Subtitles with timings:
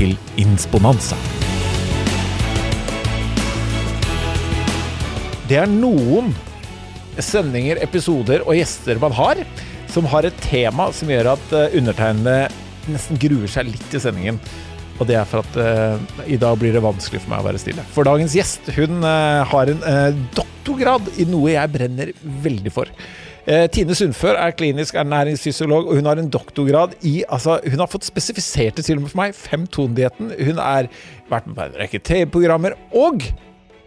[0.00, 1.18] til Insponanza.
[5.50, 6.30] Det er noen
[7.20, 9.42] sendinger, episoder og gjester man har,
[9.90, 12.48] som har et tema som gjør at eh, undertegnede
[12.90, 14.38] nesten gruer seg litt til sendingen.
[15.00, 17.60] Og det er for at uh, i dag blir det vanskelig for meg å være
[17.62, 17.84] stille.
[17.94, 22.12] For dagens gjest hun uh, har en uh, doktorgrad i noe jeg brenner
[22.44, 22.90] veldig for.
[23.48, 27.88] Eh, Tine Sundfør er klinisk ernæringsfysiolog, og hun har en doktorgrad i altså, Hun har
[27.88, 30.34] fått spesifisert det til og med for meg, femtonedietten.
[30.36, 30.90] Hun har
[31.30, 32.76] vært med på en rekke TV-programmer.
[32.92, 33.24] Og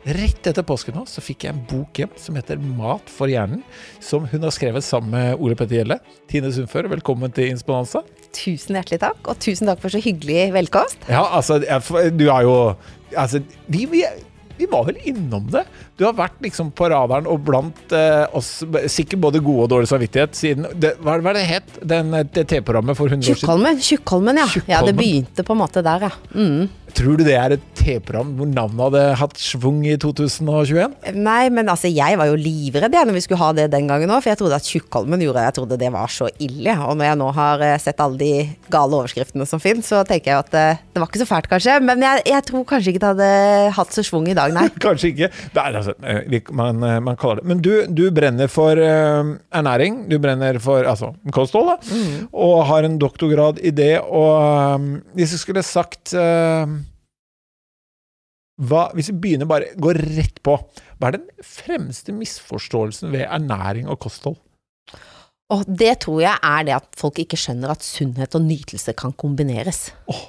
[0.04, 3.62] rett etter påske nå så fikk jeg en bok hjem som heter Mat for hjernen,
[4.04, 6.00] som hun har skrevet sammen med Ole Petter Gjelle.
[6.32, 8.02] Tine Sundfør, velkommen til Insponanza.
[8.34, 11.06] Tusen hjertelig takk, og tusen takk for så hyggelig velkomst.
[11.08, 11.62] Ja, altså,
[12.12, 12.58] du er jo
[13.14, 14.00] Altså, vi, vi,
[14.58, 15.68] vi var vel innom det.
[16.00, 19.90] Du har vært liksom på radaren og blant eh, oss sikkert både gode og dårlig
[19.92, 23.84] samvittighet siden det, Hva var det het, den, det TV-programmet for 100 år siden?
[23.88, 24.48] Tjukkholmen, ja.
[24.72, 24.82] ja.
[24.86, 26.14] Det begynte på en måte der, ja.
[26.34, 26.72] Mm.
[26.94, 30.94] Tror du det er et TV-program hvor navnet hadde hatt schwung i 2021?
[31.18, 34.14] Nei, men altså, jeg var jo livredd jeg når vi skulle ha det den gangen
[34.14, 36.76] òg, for jeg trodde at Tjukkholmen gjorde Jeg trodde det var så ille.
[36.86, 38.32] Og når jeg nå har eh, sett alle de
[38.74, 41.80] gale overskriftene som finnes, så tenker jeg at det, det var ikke så fælt, kanskje.
[41.86, 43.32] Men jeg, jeg tror kanskje ikke det hadde
[43.80, 44.68] hatt så schwung i dag, nei.
[44.86, 45.32] Kanskje ikke.
[45.54, 49.36] Det er, altså, eh, man, eh, man kaller det Men du, du brenner for uh,
[49.54, 50.04] ernæring.
[50.10, 52.00] Du brenner for altså, kosthold, da.
[52.32, 53.98] Og har en doktorgrad i det.
[54.02, 56.66] Og um, hvis jeg skulle sagt uh,
[58.64, 60.58] hva, Hvis vi begynner bare går rett på,
[60.98, 64.38] hva er den fremste misforståelsen ved ernæring og kosthold?
[65.54, 69.14] Og det tror jeg er det at folk ikke skjønner at sunnhet og nytelse kan
[69.20, 69.92] kombineres.
[70.10, 70.24] Åh.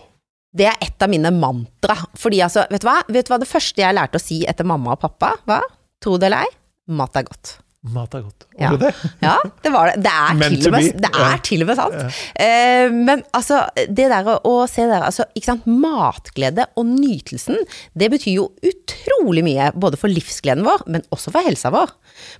[0.54, 1.96] Det er et av mine mantra.
[2.20, 3.00] Fordi altså, vet du hva?
[3.10, 5.66] Vet du hva det første jeg lærte å si etter mamma og pappa var?
[6.04, 6.56] Tro det eller ei,
[6.94, 7.56] mat er godt.
[7.92, 8.46] Mat er godt.
[8.56, 8.70] Ja.
[8.72, 9.08] Var det det?
[9.20, 9.96] Ja, det var det.
[10.06, 11.32] Det er, til og, med, det er Ja.
[11.44, 12.20] til og med sant.
[12.40, 13.58] Eh, men altså,
[13.90, 17.58] det der å, å se der, altså, ikke sant, matglede og nytelsen,
[17.92, 21.92] det betyr jo utrolig mye, både for livsgleden vår, men også for helsa vår.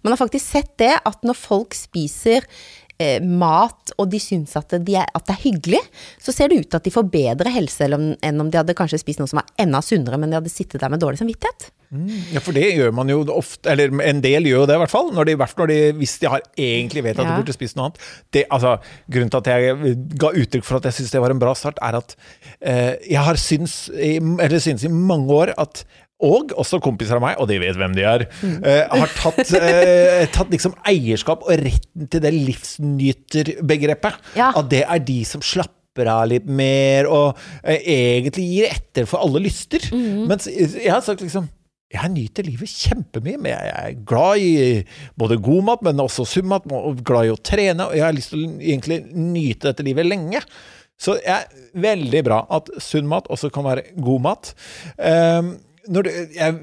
[0.07, 2.49] Man har faktisk sett det at når folk spiser
[2.99, 5.81] eh, mat, og de syns at, de er, at det er hyggelig,
[6.23, 9.01] så ser det ut til at de får bedre helse enn om, de hadde kanskje
[9.03, 11.71] spist noe som var enda sunnere, men de hadde sittet der med dårlig samvittighet.
[12.35, 14.93] Ja, for det gjør man jo ofte, eller en del gjør jo det i hvert
[14.93, 17.79] fall, når de, hvert når de, hvis de har egentlig vet at de burde spist
[17.79, 18.01] noe annet.
[18.35, 21.43] Det, altså, grunnen til at jeg ga uttrykk for at jeg syns det var en
[21.43, 22.17] bra start, er at
[22.59, 25.85] eh, jeg har syns, eller syns i mange år at
[26.23, 30.23] og også kompiser av meg, og de vet hvem de er, eh, har tatt, uh,
[30.35, 34.21] tatt liksom eierskap og retten til det livsnyterbegrepet.
[34.39, 34.53] Ja.
[34.55, 39.27] At det er de som slapper av litt mer, og uh, egentlig gir etter for
[39.27, 39.91] alle lyster.
[39.93, 41.51] Mens jeg har sagt liksom
[41.95, 44.55] jeg nyter livet kjempemye, men jeg er glad i
[45.21, 48.17] både god mat, men også sunn mat, og glad i å trene, og jeg har
[48.17, 50.43] lyst til å egentlig nyte dette livet lenge.
[50.99, 51.47] Så det er
[51.85, 54.51] veldig bra at sunn mat også kan være god mat.
[54.99, 55.55] Um,
[55.93, 56.57] når du, jeg,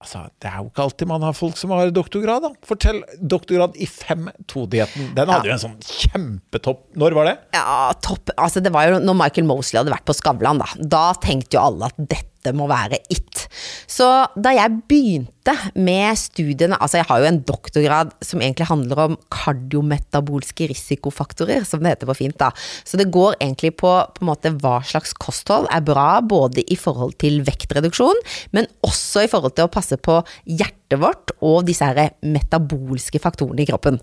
[0.00, 2.46] altså, det er jo ikke alltid man har folk som har doktorgrad.
[2.46, 2.52] Da.
[2.66, 5.12] Fortell doktorgrad i 5-2-dietten.
[5.16, 7.36] Den hadde jo en sånn kjempetopp Når var det?
[7.56, 8.32] Ja, topp.
[8.36, 10.70] Altså, det var jo når Michael Mosley hadde vært på Skavlan, da.
[10.80, 13.46] Da tenkte jo alle at dette må være it.
[13.90, 14.06] Så
[14.36, 15.39] da jeg begynte
[15.74, 21.82] med studiene Altså, jeg har jo en doktorgrad som egentlig handler om kardiometabolske risikofaktorer, som
[21.82, 22.50] det heter på fint, da.
[22.84, 26.76] Så det går egentlig på, på en måte hva slags kosthold er bra, både i
[26.78, 28.20] forhold til vektreduksjon,
[28.56, 33.62] men også i forhold til å passe på hjertet vårt og disse her metabolske faktorene
[33.62, 34.00] i kroppen.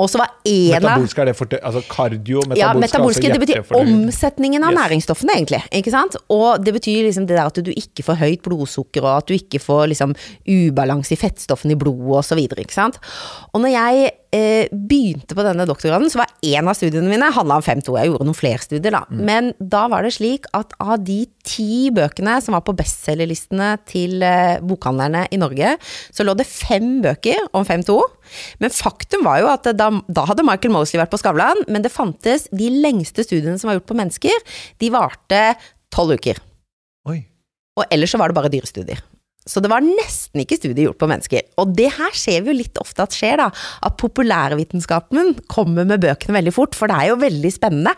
[0.00, 3.36] Og så var en av Metabolske er det for altså kardio, metabolske, ja, metabolske, altså
[3.36, 4.78] det betyr omsetningen av Yes.
[4.80, 5.60] næringsstoffene, egentlig.
[5.76, 6.16] Ikke sant?
[6.32, 9.34] Og det betyr liksom det der at du ikke får høyt blodsukker, og at du
[9.36, 10.14] ikke får liksom
[10.80, 12.64] ubalanse i fettstoffene i blodet, og så videre.
[13.52, 17.58] Og når jeg eh, begynte på denne doktorgraden, så var en av studiene mine handla
[17.60, 17.96] om 5-2.
[17.98, 19.02] Jeg gjorde noen flere studier, da.
[19.10, 24.24] Men da var det slik at av de ti bøkene som var på bestselgerlistene til
[24.26, 25.76] eh, bokhandlerne i Norge,
[26.14, 27.98] så lå det fem bøker om 5-2.
[28.62, 31.94] Men faktum var jo at da, da hadde Michael Mosley vært på Skavlan, men det
[31.94, 35.42] fantes de lengste studiene som var gjort på mennesker, de varte
[35.90, 36.38] tolv uker.
[37.10, 37.22] Oi.
[37.78, 39.00] Og ellers så var det bare dyrestudier.
[39.48, 41.46] Så det var nesten ikke studier gjort på mennesker.
[41.62, 43.48] Og det her ser vi jo litt ofte at skjer, da.
[43.88, 47.94] At populærvitenskapen kommer med bøkene veldig fort, for det er jo veldig spennende.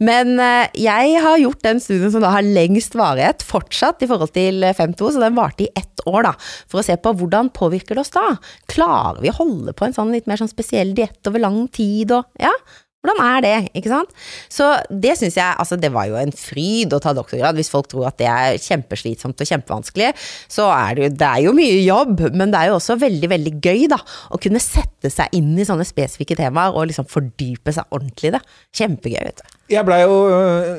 [0.00, 4.32] Men eh, jeg har gjort den studien som da har lengst varighet, fortsatt i forhold
[4.32, 6.34] til 5.2, så den varte i ett år, da.
[6.72, 8.30] For å se på hvordan påvirker det oss da.
[8.72, 12.16] Klarer vi å holde på en sånn litt mer sånn spesiell diett over lang tid
[12.16, 12.54] og ja?
[13.00, 14.10] Hvordan er det, ikke sant?
[14.52, 17.56] Så det syns jeg, altså det var jo en fryd å ta doktorgrad.
[17.56, 20.10] Hvis folk tror at det er kjempeslitsomt og kjempevanskelig,
[20.52, 23.30] så er det jo, det er jo mye jobb, men det er jo også veldig,
[23.32, 24.02] veldig gøy, da.
[24.28, 28.36] Å kunne sette seg inn i sånne spesifikke temaer og liksom fordype seg ordentlig i
[28.36, 28.44] det.
[28.76, 29.56] Kjempegøy, vet du.
[29.70, 30.70] Jeg blei jo øh,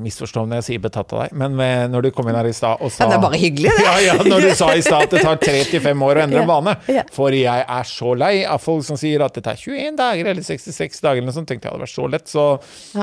[0.00, 1.54] Misforstå når jeg sier betatt av deg, men
[1.92, 3.84] når du kom inn her i stad og sa Ja, det er bare hyggelig, det.
[3.86, 6.24] Ja, ja, når du sa i stad at det tar tre til fem år å
[6.24, 6.74] endre en vane.
[7.14, 10.46] For jeg er så lei av folk som sier at det tar 21 dager eller
[10.46, 11.48] 66 dager eller noe sånt.
[11.52, 12.46] Tenkte jeg hadde vært så lett, så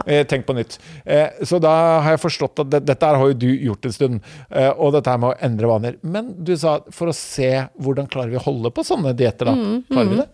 [0.03, 0.75] eh, tenk på nytt.
[1.05, 3.95] Eh, så da har jeg forstått at det, dette her har jo du gjort en
[3.95, 5.99] stund, eh, og dette her med å endre vaner.
[6.03, 9.55] Men du sa for å se hvordan klarer vi å holde på sånne dietter, da.
[9.55, 10.29] Mm, Klarer vi det?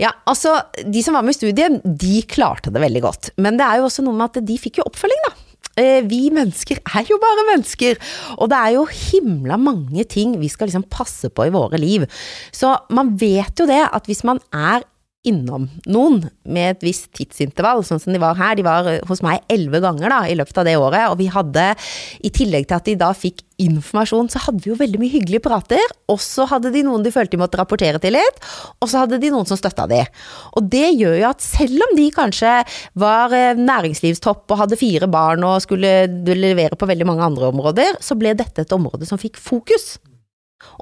[0.00, 3.32] Ja, altså, de som var med i studien, de klarte det veldig godt.
[3.38, 5.34] Men det er jo også noe med at de fikk jo oppfølging, da.
[5.82, 7.98] Eh, Vi mennesker er jo bare mennesker,
[8.38, 12.06] og det er jo himla mange ting vi skal liksom passe på i våre liv.
[12.54, 14.86] Så man vet jo det, at hvis man er
[15.28, 18.58] innom noen med et visst tidsintervall, sånn som de var her.
[18.58, 21.30] De var eh, hos meg elleve ganger da, i løpet av det året, og vi
[21.32, 21.70] hadde,
[22.24, 25.44] i tillegg til at de da fikk informasjon, så hadde vi jo veldig mye hyggelige
[25.44, 28.40] prater, og så hadde de noen de følte de måtte rapportere til litt,
[28.82, 30.02] og så hadde de noen som støtta de.
[30.58, 32.56] Og det gjør jo at selv om de kanskje
[33.00, 35.94] var eh, næringslivstopp og hadde fire barn og skulle
[36.34, 39.94] levere på veldig mange andre områder, så ble dette et område som fikk fokus.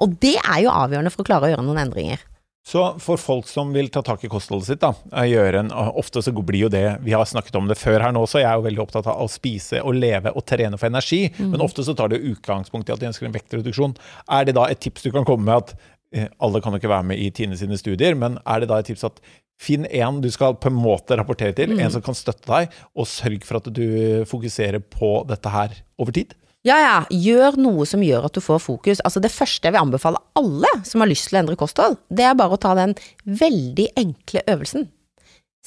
[0.03, 2.21] Og det er jo avgjørende for å klare å gjøre noen endringer.
[2.63, 4.93] Så for folk som vil ta tak i kostholdet sitt, da,
[5.27, 8.21] gjøre en, ofte så blir jo det Vi har snakket om det før her nå,
[8.29, 11.25] så jeg er jo veldig opptatt av å spise og leve og trene for energi.
[11.41, 13.97] Men ofte så tar det utgangspunkt i at de ønsker en vektreduksjon.
[14.31, 15.75] Er det da et tips du kan komme med at
[16.15, 18.79] eh, alle kan jo ikke være med i Tine sine studier, men er det da
[18.79, 19.19] et tips at
[19.63, 23.07] Finn en du skal på en måte rapportere til, en som kan støtte deg, og
[23.07, 23.85] sørg for at du
[24.27, 26.33] fokuserer på dette her over tid.
[26.63, 29.01] Ja, ja, gjør noe som gjør at du får fokus.
[29.03, 32.23] Altså det første jeg vil anbefale alle som har lyst til å endre kosthold, det
[32.23, 32.95] er bare å ta den
[33.27, 34.87] veldig enkle øvelsen.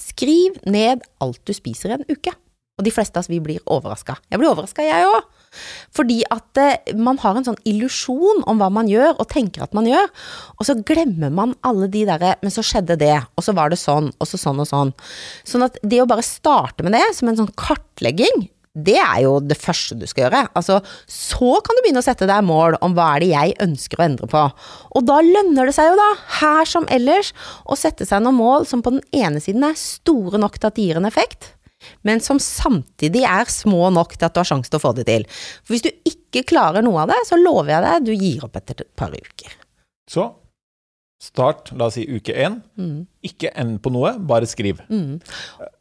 [0.00, 2.32] Skriv ned alt du spiser i en uke.
[2.76, 4.18] Og de fleste av oss, vi blir overraska.
[4.28, 5.28] Jeg blir overraska, jeg òg.
[5.96, 9.72] Fordi at eh, man har en sånn illusjon om hva man gjør, og tenker at
[9.76, 10.10] man gjør.
[10.58, 13.80] Og så glemmer man alle de derre Men så skjedde det, og så var det
[13.80, 14.92] sånn, og så sånn og sånn.
[15.48, 18.44] Sånn at det å bare starte med det som en sånn kartlegging,
[18.76, 20.42] det er jo det første du skal gjøre.
[20.58, 20.78] Altså,
[21.08, 24.06] så kan du begynne å sette deg mål om hva er det jeg ønsker å
[24.06, 24.44] endre på.
[24.98, 26.08] Og da lønner det seg jo da,
[26.42, 27.32] her som ellers,
[27.64, 30.76] å sette seg noen mål som på den ene siden er store nok til at
[30.76, 31.52] de gir en effekt,
[32.04, 35.06] men som samtidig er små nok til at du har sjanse til å få det
[35.08, 35.26] til.
[35.64, 38.58] For hvis du ikke klarer noe av det, så lover jeg deg, du gir opp
[38.60, 39.56] etter et par uker.
[40.10, 40.26] Så
[41.22, 42.58] start, la oss si uke én.
[43.24, 44.82] Ikke end på noe, bare skriv.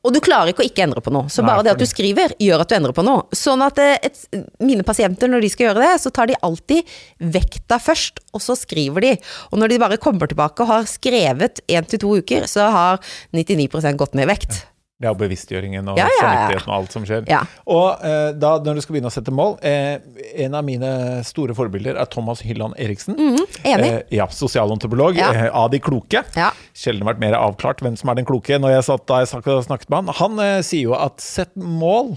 [0.06, 1.88] Og du klarer ikke å ikke endre på noe, så Nei, bare det at du
[1.90, 3.26] skriver, gjør at du endrer på noe.
[3.36, 4.22] Sånn at eh, et,
[4.64, 6.96] mine pasienter, når de skal gjøre det, så tar de alltid
[7.36, 9.16] vekta først, og så skriver de.
[9.52, 13.04] Og når de bare kommer tilbake og har skrevet én til to uker, så har
[13.36, 14.62] 99 gått ned i vekt.
[14.62, 17.26] Det er jo bevisstgjøringen og Ja, ja, samvittigheten og alt som skjer.
[17.68, 19.98] Og eh, da, når du skal begynne å sette mål eh,
[20.46, 20.92] En av mine
[21.28, 23.18] store forbilder er Thomas Hylland Eriksen.
[23.20, 23.90] enig.
[23.92, 26.24] Eh, ja, Sosialantropolog eh, av de kloke.
[26.40, 26.54] Ja.
[26.72, 29.90] Sjelden vært mer avklart hvem som er den kloke når jeg satt, da jeg snakket,
[29.92, 30.16] med han.
[30.22, 32.16] Han eh, sier jo at sett mål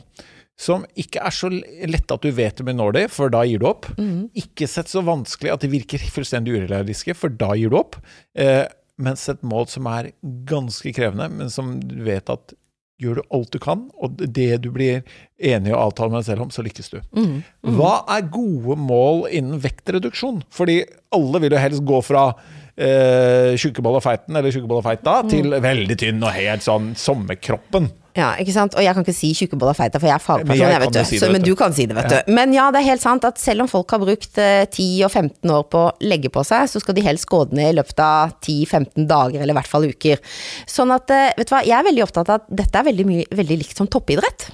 [0.59, 3.63] som ikke er så lette at du vet om du når de, for da gir
[3.63, 3.87] du opp.
[4.39, 7.99] Ikke sett så vanskelig at de virker fullstendig urealistiske, for da gir du opp.
[8.39, 8.65] Eh,
[8.99, 10.11] men et mål som er
[10.49, 12.57] ganske krevende, men som du vet at
[12.99, 15.03] gjør du alt du kan, og det du blir
[15.39, 16.99] enig og avtaler med deg selv om, så lykkes du.
[17.79, 20.43] Hva er gode mål innen vektreduksjon?
[20.51, 20.81] Fordi
[21.15, 22.25] alle vil jo helst gå fra
[22.79, 27.91] eh, tjukkeball og feiten, eller tjukkeball og feita, til veldig tynn og helt sånn sommerkroppen.
[28.19, 28.75] Ja, ikke sant?
[28.75, 30.95] Og jeg kan ikke si tjukkeboll og feita, for jeg er fagperson, jeg jeg, vet
[30.95, 30.99] du.
[31.07, 31.53] si det, Så, men du.
[31.59, 32.33] kan si det, vet du.
[32.35, 35.13] Men ja, det er helt sant at selv om folk har brukt eh, 10 og
[35.13, 38.03] 15 år på å legge på seg, så skal de helst gå ned i løpet
[38.03, 40.23] av 10-15 dager, eller i hvert fall uker.
[40.67, 43.07] Sånn at, eh, vet du hva, jeg er veldig opptatt av at dette er veldig,
[43.07, 44.49] mye, veldig likt som toppidrett.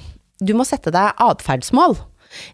[0.44, 1.96] Du må sette deg atferdsmål.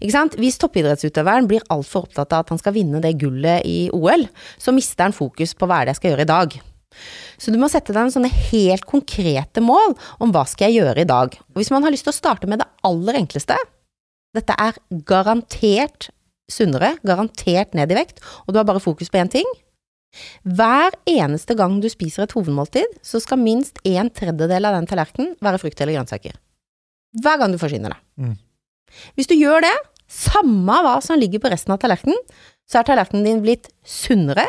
[0.00, 0.36] Ikke sant?
[0.40, 4.26] Hvis toppidrettsutøveren blir altfor opptatt av at han skal vinne det gullet i OL,
[4.60, 6.60] så mister han fokus på hva er det jeg skal gjøre i dag.
[7.40, 11.04] Så du må sette deg en sånne helt konkrete mål om hva skal jeg gjøre
[11.04, 11.36] i dag.
[11.54, 13.56] Og hvis man har lyst til å starte med det aller enkleste,
[14.36, 16.10] dette er garantert
[16.50, 19.46] sunnere, garantert ned i vekt, og du har bare fokus på én ting.
[20.42, 25.36] Hver eneste gang du spiser et hovedmåltid, så skal minst en tredjedel av den tallerkenen
[25.42, 26.34] være frukt eller grønnsaker.
[27.22, 28.02] Hver gang du forsyner deg.
[28.18, 28.34] Mm.
[29.18, 29.74] Hvis du gjør det,
[30.10, 32.18] samme hva som ligger på resten av tallerkenen,
[32.70, 34.46] så er tallerkenen din blitt sunnere,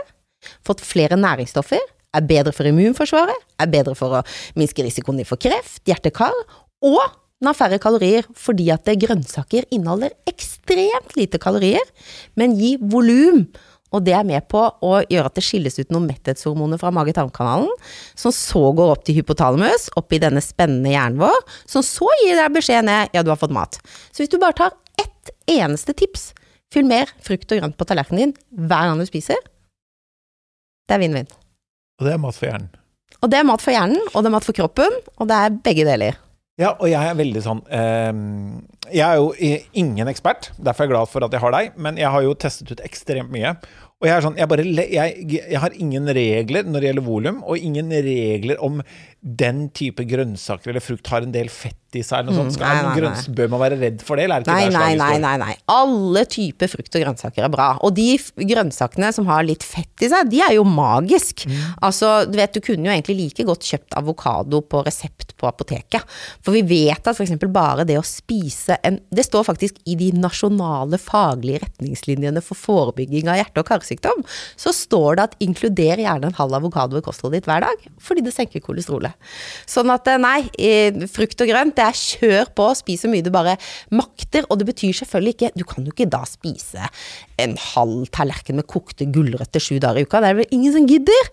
[0.66, 1.82] fått flere næringsstoffer,
[2.12, 4.24] er bedre for immunforsvaret, er bedre for å
[4.60, 6.36] minske risikoen din for kreft, hjerte-kar,
[6.82, 7.02] og
[7.42, 11.86] den har færre kalorier fordi at grønnsaker inneholder ekstremt lite kalorier,
[12.38, 13.48] men gir volum.
[13.92, 17.72] Og det er med på å gjøre at det skilles ut noen metthetshormoner fra mage-tarm-kanalen,
[18.16, 22.40] som så går opp til hypotalamus, opp i denne spennende hjernen vår, som så gir
[22.40, 23.82] deg beskjed ned ja, du har fått mat.
[24.12, 26.32] Så hvis du bare tar ett eneste tips,
[26.72, 29.40] fyll mer frukt og grønt på tallerkenen din hver gang du spiser,
[30.88, 31.30] det er vinn-vinn.
[32.00, 32.72] Og det er mat for hjernen.
[33.22, 35.58] Og det er mat for hjernen, og det er mat for kroppen, og det er
[35.68, 36.16] begge deler.
[36.60, 38.10] Ja, og jeg er veldig sånn eh,
[38.92, 39.30] Jeg er jo
[39.80, 42.36] ingen ekspert, derfor er jeg glad for at jeg har deg, men jeg har jo
[42.36, 43.56] testet ut ekstremt mye.
[44.02, 47.42] Og jeg er sånn, jeg, bare, jeg, jeg har ingen regler når det gjelder volum,
[47.46, 48.80] og ingen regler om
[49.22, 52.22] den type grønnsaker eller frukt har en del fett i seg.
[52.22, 52.58] Eller noe sånt.
[52.58, 54.96] Mm, nei, nei, grønns, bør man være redd for det, eller er det ikke Nei,
[54.96, 55.56] der nei, nei, nei.
[55.72, 57.68] Alle typer frukt og grønnsaker er bra.
[57.86, 58.08] Og de
[58.50, 61.46] grønnsakene som har litt fett i seg, de er jo magisk.
[61.46, 61.60] Mm.
[61.86, 66.18] Altså, du vet, du kunne jo egentlig like godt kjøpt avokado på resept på apoteket.
[66.42, 70.10] For vi vet at eksempel bare det å spise en Det står faktisk i de
[70.18, 74.26] nasjonale faglige retningslinjene for forebygging av hjerte- og karsykdom,
[74.58, 78.24] så står det at inkluder gjerne en halv avokado i kostholdet ditt hver dag, fordi
[78.26, 79.11] det senker kolesterolet.
[79.70, 83.26] Sånn at eh, nei, eh, frukt og grønt, det er kjør på, spis så mye
[83.26, 83.58] du bare
[83.96, 86.90] makter, og det betyr selvfølgelig ikke Du kan jo ikke da spise
[87.42, 90.88] en halv tallerken med kokte gulrøtter sju dager i uka, det er vel ingen som
[90.90, 91.32] gidder?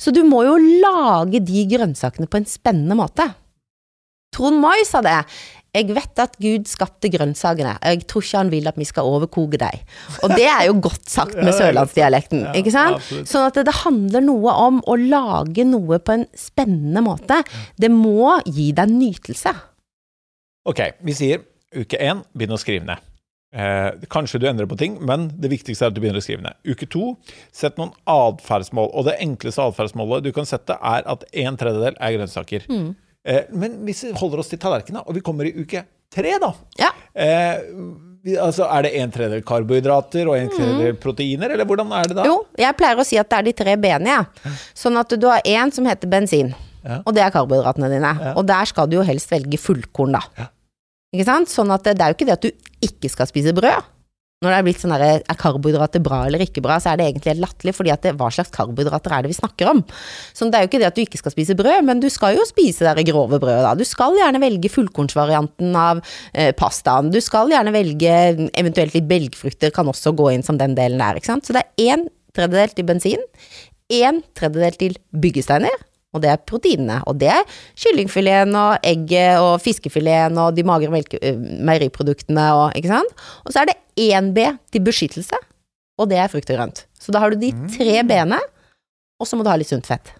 [0.00, 3.26] Så du må jo lage de grønnsakene på en spennende måte.
[4.36, 5.18] Trond Moi sa det.
[5.76, 9.60] Jeg vet at Gud skapte grønnsakene, jeg tror ikke han vil at vi skal overkoke
[9.60, 9.82] deg.
[10.24, 13.10] Og det er jo godt sagt med sørlandsdialekten, ikke sant?
[13.28, 17.42] Sånn at det, det handler noe om å lage noe på en spennende måte.
[17.76, 19.52] Det må gi deg nytelse.
[20.66, 21.44] Ok, vi sier
[21.76, 23.04] uke én, begynn å skrive ned.
[23.56, 26.44] Eh, kanskje du endrer på ting, men det viktigste er at du begynner å skrive
[26.44, 26.58] ned.
[26.66, 27.14] Uke to,
[27.54, 28.90] sett noen atferdsmål.
[28.92, 32.66] Og det enkleste atferdsmålet du kan sette, er at en tredjedel er grønnsaker.
[32.68, 32.90] Eh,
[33.52, 36.52] men hvis vi holder oss til tallerkenen, og vi kommer i uke tre, da.
[36.78, 36.90] Ja.
[37.12, 42.16] Eh, altså, er det en tredjedel karbohydrater og en tredjedel proteiner, eller hvordan er det
[42.20, 42.26] da?
[42.28, 44.54] Jo, jeg pleier å si at det er de tre b-ene, jeg.
[44.78, 46.54] Sånn at du har én som heter bensin,
[46.86, 47.00] Ja.
[47.04, 48.12] og det er karbohydratene dine.
[48.22, 48.32] Ja.
[48.38, 50.22] Og der skal du jo helst velge fullkorn, da.
[50.38, 50.46] Ja.
[51.16, 51.50] Ikke sant?
[51.50, 52.50] Sånn at det, det er jo ikke det at du
[52.86, 53.82] ikke skal spise brød.
[54.44, 57.06] Når det er blitt sånn derre er karbohydrater bra eller ikke bra, så er det
[57.06, 59.78] egentlig helt latterlig, fordi at det, hva slags karbohydrater er det vi snakker om?
[60.36, 62.36] Så det er jo ikke det at du ikke skal spise brød, men du skal
[62.36, 63.72] jo spise det grove brødet, da.
[63.72, 66.02] Du skal gjerne velge fullkornsvarianten av
[66.34, 67.08] eh, pastaen.
[67.14, 68.18] Du skal gjerne velge
[68.60, 71.48] eventuelt litt belgfrukter, kan også gå inn som den delen der, ikke sant.
[71.48, 72.04] Så det er én
[72.36, 73.24] tredjedel til bensin,
[73.88, 75.80] én tredjedel til byggesteiner,
[76.12, 77.00] og det er proteinene.
[77.08, 82.92] Og det er kyllingfileten og egget og fiskefileten og de magre øh, meieriproduktene og ikke
[82.92, 83.18] sant.
[83.48, 85.38] Og så er det én B til beskyttelse,
[85.96, 86.84] og det er frukt og grønt.
[87.00, 88.38] Så da har du de tre B-ene,
[89.16, 90.12] og så må du ha litt sunt fett.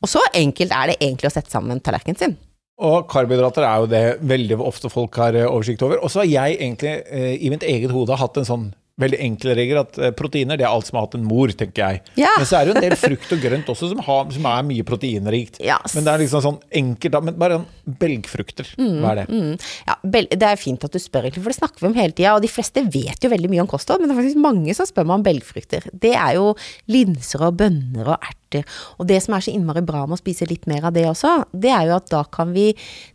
[0.00, 2.38] Og så enkelt er det egentlig å sette sammen tallerkenen sin.
[2.80, 6.00] Og karbohydrater er jo det veldig ofte folk har eh, oversikt over.
[6.00, 9.56] Og så har jeg egentlig eh, i mitt eget hode hatt en sånn veldig enkle
[9.58, 12.02] regler at eh, proteiner det er alt som har hatt en mor, tenker jeg.
[12.20, 12.32] Ja.
[12.38, 14.66] Men så er det jo en del frukt og grønt også som, har, som er
[14.68, 15.60] mye proteinrikt.
[15.64, 15.96] Yes.
[15.96, 17.18] Men det er liksom sånn enkelt.
[17.26, 17.60] Men bare
[18.00, 18.74] belgfrukter.
[18.76, 19.26] Hva er det?
[19.30, 19.54] Mm.
[19.88, 19.96] Ja,
[20.36, 22.34] det er fint at du spør, egentlig, for det snakker vi om hele tida.
[22.36, 24.88] Og de fleste vet jo veldig mye om kosthold, men det er faktisk mange som
[24.88, 25.88] spør meg om belgfrukter.
[25.92, 26.52] Det er jo
[26.90, 28.66] linser og bønner og erter.
[28.98, 31.36] Og det som er så innmari bra med å spise litt mer av det også,
[31.54, 32.70] det er jo at da kan vi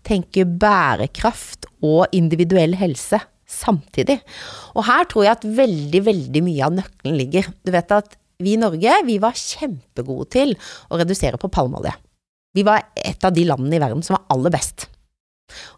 [0.08, 4.20] tenke bærekraft og individuell helse samtidig.
[4.76, 7.50] Og her tror jeg at veldig, veldig mye av nøkkelen ligger.
[7.66, 10.56] Du vet at vi i Norge, vi var kjempegode til
[10.92, 11.94] å redusere på palmeolje.
[12.56, 14.88] Vi var et av de landene i verden som var aller best.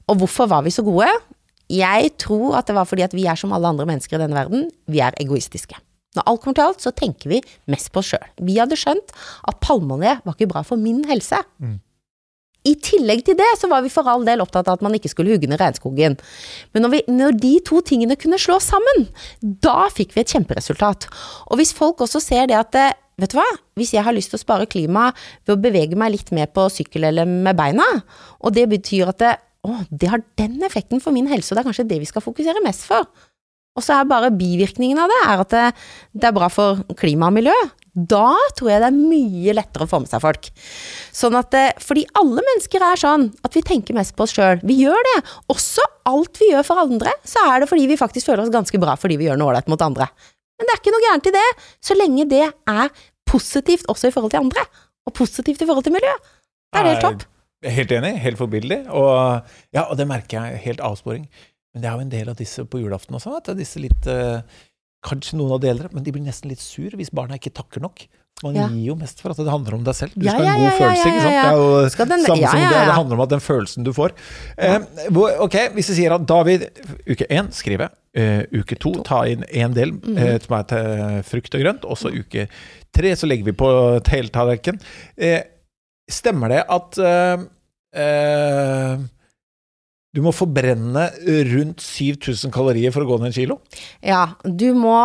[0.07, 1.09] Og hvorfor var vi så gode?
[1.73, 4.37] Jeg tror at det var fordi at vi er som alle andre mennesker i denne
[4.37, 5.75] verden, vi er egoistiske.
[6.15, 8.29] Når alt kommer til alt, så tenker vi mest på oss sjøl.
[8.41, 9.11] Vi hadde skjønt
[9.49, 11.41] at palmeolje var ikke bra for min helse.
[12.67, 15.11] I tillegg til det så var vi for all del opptatt av at man ikke
[15.11, 16.17] skulle hugge ned regnskogen.
[16.75, 19.07] Men når, vi, når de to tingene kunne slå sammen,
[19.41, 21.07] da fikk vi et kjemperesultat.
[21.47, 24.29] Og hvis folk også ser det at eh, Vet du hva, hvis jeg har lyst
[24.29, 25.07] til å spare klima
[25.47, 27.87] ved å bevege meg litt mer på sykkel eller med beina,
[28.45, 29.31] og det betyr at det,
[29.65, 32.21] å, det har den effekten for min helse, og det er kanskje det vi skal
[32.21, 33.09] fokusere mest for.
[33.73, 35.57] Og så er bare bivirkningen av det er at
[36.13, 37.57] det er bra for klima og miljø.
[37.97, 40.49] Da tror jeg det er mye lettere å få med seg folk.
[41.17, 44.61] Sånn at, fordi alle mennesker er sånn at vi tenker mest på oss sjøl.
[44.61, 45.15] Vi gjør det.
[45.49, 48.81] Også alt vi gjør for andre, så er det fordi vi faktisk føler oss ganske
[48.81, 50.09] bra fordi vi gjør noe ålreit mot andre.
[50.57, 51.47] Men det er ikke noe gærent i det,
[51.89, 52.93] så lenge det er
[53.27, 54.63] positivt også i forhold til andre.
[55.07, 56.13] Og positivt i forhold til miljø.
[56.73, 57.27] Det er helt topp.
[57.63, 58.83] Jeg er Helt enig, helt forbilledlig.
[58.93, 61.25] Og, ja, og det merker jeg, helt avsporing.
[61.73, 63.81] Men det er jo en del av disse på julaften også, at det er disse
[63.81, 64.59] litt eh,
[65.07, 68.07] kanskje noen av delene, men de blir nesten litt sur hvis barna ikke takker nok.
[68.43, 68.67] Man Ja.
[68.69, 70.11] gir jo mest for at det handler om deg selv.
[70.13, 71.37] Du skal ha en god følelse, ikke sant.
[71.37, 71.89] Det er jo den-
[72.27, 74.11] samme som det, det handler om at den følelsen du får.
[74.59, 74.77] Eh,
[75.41, 76.67] ok, hvis vi sier at David,
[77.09, 80.17] uke én skrive, uh, uke to ta inn en del Mhm.
[80.17, 82.47] eh, som er til frukt og grønt, og så uke
[82.93, 84.79] tre så legger vi på heltallerken.
[85.17, 85.41] Eh,
[86.09, 87.43] stemmer det at uh,
[87.99, 88.97] eh,
[90.17, 91.03] du må forbrenne
[91.51, 93.59] rundt 7000 kalorier for å gå ned en kilo?
[94.01, 94.95] Ja, du må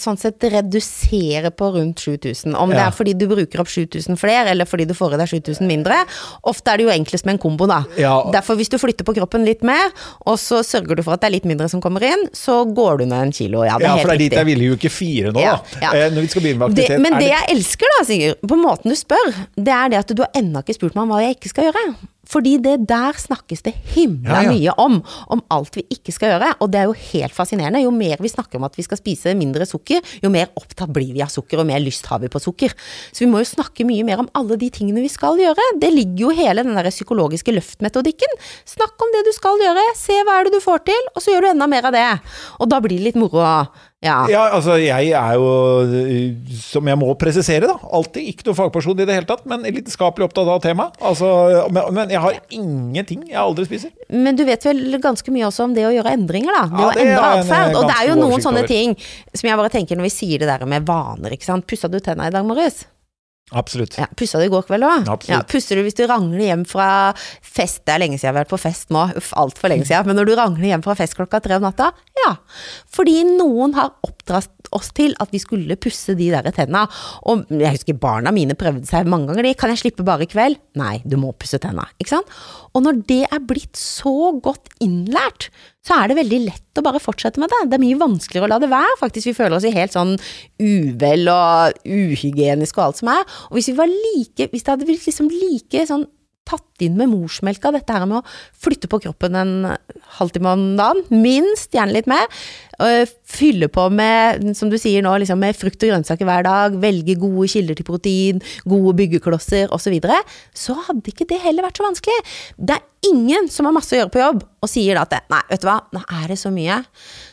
[0.00, 2.54] sånn sett redusere på rundt 7000.
[2.56, 5.28] Om det er fordi du bruker opp 7000 flere, eller fordi du får i deg
[5.34, 5.98] 7000 mindre.
[6.48, 7.82] Ofte er det jo enklest med en kombo, da.
[8.00, 8.14] Ja.
[8.32, 9.92] Derfor hvis du flytter på kroppen litt mer,
[10.24, 13.02] og så sørger du for at det er litt mindre som kommer inn, så går
[13.02, 13.66] du ned en kilo.
[13.68, 15.44] Ja, det er Ja, helt for det er dit jeg ville i uke fire nå,
[15.44, 15.84] Ja, da.
[15.84, 15.92] ja.
[16.06, 17.04] Eh, når vi skal begynne med Det, aktivitet.
[17.04, 20.16] men er det jeg elsker da, Sigurd, på måten du spør, det er det at
[20.16, 21.84] du har ennå ikke spurt meg om hva jeg ikke skal gjøre.
[22.30, 24.52] Fordi det der snakkes det himla Ja, ja.
[24.54, 24.98] mye om,
[25.30, 26.52] om alt vi ikke skal gjøre.
[26.64, 27.82] Og det er jo helt fascinerende.
[27.84, 31.12] Jo mer vi snakker om at vi skal spise mindre sukker, jo mer opptatt blir
[31.14, 32.74] vi av sukker, og mer lyst har vi på sukker.
[33.12, 35.70] Så vi må jo snakke mye mer om alle de tingene vi skal gjøre.
[35.82, 38.38] Det ligger jo hele den der psykologiske løftmetodikken.
[38.68, 41.34] Snakk om det du skal gjøre, se hva er det du får til, og så
[41.34, 42.06] gjør du enda mer av det.
[42.60, 43.44] Og da blir det litt moro.
[44.04, 44.18] Ja.
[44.28, 45.48] Ja, altså jeg er jo,
[45.88, 49.64] eh, som jeg må presisere, da, alltid ikke noen fagperson i det hele tatt, men
[49.64, 50.98] lidenskapelig opptatt av temaet.
[51.04, 51.28] Altså,
[51.72, 53.94] men, jeg har ingenting jeg aldri spiser.
[54.12, 56.64] Men du vet vel ganske mye også om det å gjøre endringer, da.
[56.68, 57.78] Det Ja, å det endre en, atferd.
[57.80, 58.72] Og det er jo noen sånne over.
[58.74, 58.96] ting
[59.32, 61.66] som jeg bare tenker når vi sier det der med vaner, ikke sant.
[61.70, 62.84] Pussa du tenna i dag morges?
[63.52, 63.98] Absolutt.
[64.00, 65.08] Ja, pussa du i går kveld òg?
[65.28, 66.86] Ja, pusser du hvis du rangler hjem fra
[67.44, 67.82] fest?
[67.84, 70.06] Det er lenge siden jeg har vært på fest nå, uff, altfor lenge siden.
[70.08, 71.90] Men når du rangler hjem fra fest klokka tre om natta?
[72.24, 72.32] Ja.
[72.96, 73.92] Fordi noen har
[74.24, 76.86] oppdratt oss til at vi skulle pusse de der tenna.
[77.28, 79.44] Og jeg husker barna mine prøvde seg mange ganger.
[79.44, 80.58] de, Kan jeg slippe bare i kveld?
[80.76, 81.86] Nei, du må pusse tenna.
[82.00, 82.32] Ikke sant?
[82.74, 85.50] Og når det er blitt så godt innlært,
[85.84, 87.68] så er det veldig lett å bare fortsette med det.
[87.68, 89.28] Det er mye vanskeligere å la det være, faktisk.
[89.30, 90.16] Vi føler oss i helt sånn
[90.58, 93.24] uvel og uhygienisk og alt som er.
[93.50, 96.08] Og hvis vi var like, hvis det hadde blitt liksom like sånn
[96.44, 98.24] tatt inn med morsmelka, dette her med å
[98.64, 99.54] flytte på kroppen en
[100.18, 102.26] halvtime om dagen, minst, gjerne litt mer,
[103.34, 107.16] fylle på med, som du sier nå, liksom med frukt og grønnsaker hver dag, velge
[107.20, 110.16] gode kilder til protein, gode byggeklosser osv., så, videre,
[110.56, 112.14] så hadde ikke det heller vært så vanskelig.
[112.56, 115.42] Det er ingen som har masse å gjøre på jobb, og sier da at nei,
[115.50, 116.78] vet du hva, nå er det så mye.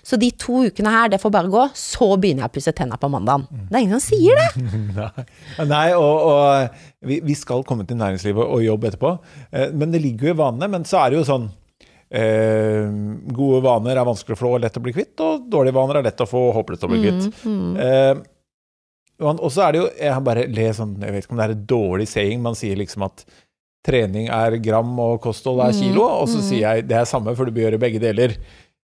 [0.03, 2.99] Så de to ukene her, det får bare gå, så begynner jeg å pusse tenna
[2.99, 3.47] på mandagen.
[3.69, 5.25] Det er ingen som sier det.
[5.71, 9.15] Nei og, og vi, vi skal komme til næringslivet og jobb etterpå.
[9.51, 10.69] Eh, Men det ligger jo i vanene.
[10.69, 11.49] Men så er det jo sånn
[12.11, 12.87] eh,
[13.31, 16.07] Gode vaner er vanskelig å få og lett å bli kvitt, og dårlige vaner er
[16.09, 17.29] lett å få og håpløst å bli kvitt.
[17.85, 18.15] Eh,
[19.21, 21.45] og så er det jo Jeg har bare le sånn Jeg vet ikke om det
[21.45, 23.21] er et dårlig saying, man sier liksom at
[23.85, 27.45] trening er gram og kosthold er kilo, og så sier jeg det er samme, for
[27.45, 28.35] du bør gjøre begge deler.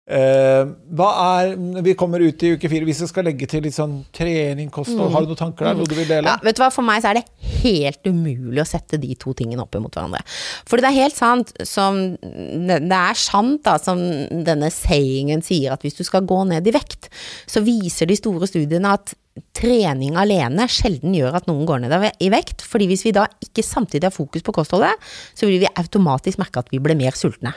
[0.07, 1.07] Eh, hva
[1.41, 1.49] er
[1.83, 2.87] Vi kommer ut i uke fire.
[2.87, 5.75] Hvis jeg skal legge til litt sånn trening, kosthold, har du noen tanker der?
[5.75, 6.31] Noe du vil dele?
[6.31, 7.25] Ja, vet du hva, For meg så er det
[7.57, 10.23] helt umulig å sette de to tingene opp mot hverandre.
[10.69, 13.99] For det er helt sant som det er sant, da, som
[14.47, 17.11] denne sayingen sier, at hvis du skal gå ned i vekt,
[17.49, 19.15] så viser de store studiene at
[19.57, 22.63] trening alene sjelden gjør at noen går ned i vekt.
[22.67, 24.93] fordi hvis vi da ikke samtidig har fokus på kostholdet,
[25.37, 27.53] så vil vi automatisk merke at vi blir mer sultne.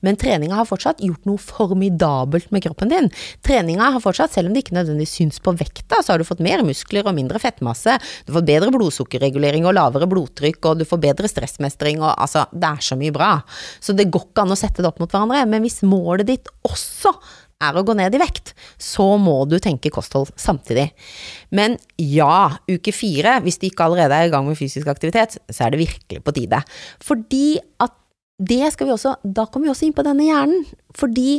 [0.00, 3.10] Men treninga har fortsatt gjort noe formidabelt med kroppen din.
[3.44, 6.42] Treninga har fortsatt, selv om det ikke nødvendigvis syns på vekta, så har du fått
[6.44, 7.98] mer muskler og mindre fettmasse.
[8.26, 12.68] Du får bedre blodsukkerregulering og lavere blodtrykk, og du får bedre stressmestring og altså, det
[12.68, 13.32] er så mye bra.
[13.80, 15.44] Så det går ikke an å sette det opp mot hverandre.
[15.48, 17.14] Men hvis målet ditt også
[17.62, 20.88] er å gå ned i vekt, så må du tenke kosthold samtidig.
[21.54, 25.66] Men ja, uke fire, hvis du ikke allerede er i gang med fysisk aktivitet, så
[25.66, 26.62] er det virkelig på tide.
[27.02, 27.46] Fordi
[27.82, 27.98] at
[28.42, 30.64] det skal vi også, da kommer vi også inn på denne hjernen.
[30.98, 31.36] Fordi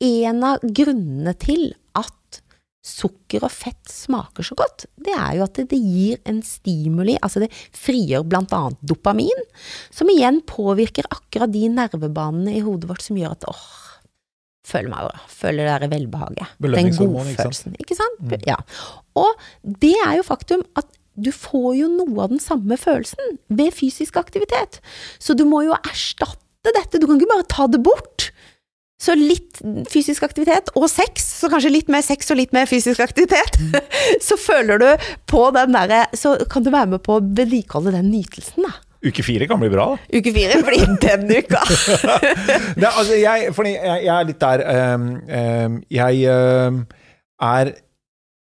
[0.00, 2.40] en av grunnene til at
[2.80, 7.42] sukker og fett smaker så godt, det er jo at det gir en stimuli, altså
[7.44, 9.44] det frigjør blant annet dopamin,
[9.92, 13.89] som igjen påvirker akkurat de nervebanene i hodet vårt som gjør at åh,
[14.66, 16.54] føler meg bra, føler det derre velbehaget.
[16.60, 17.76] Den godfølelsen.
[17.80, 18.20] ikke sant?
[18.24, 18.48] Ikke sant?
[18.48, 18.58] Ja.
[19.18, 19.30] Og
[19.82, 20.88] det er jo faktum at
[21.20, 24.78] du får jo noe av den samme følelsen ved fysisk aktivitet.
[25.20, 28.30] Så du må jo erstatte dette, du kan ikke bare ta det bort.
[29.00, 33.00] Så litt fysisk aktivitet og sex, så kanskje litt mer sex og litt mer fysisk
[33.00, 33.56] aktivitet.
[34.26, 38.10] Så føler du på den derre Så kan du være med på å vedlikeholde den
[38.12, 38.74] nytelsen, da.
[39.00, 39.86] Uke fire kan bli bra.
[40.12, 41.62] Uke fire blir den uka.
[42.80, 45.06] Er- altså, jeg, jeg, jeg er litt der um,
[45.40, 46.82] um, Jeg um,
[47.40, 47.72] er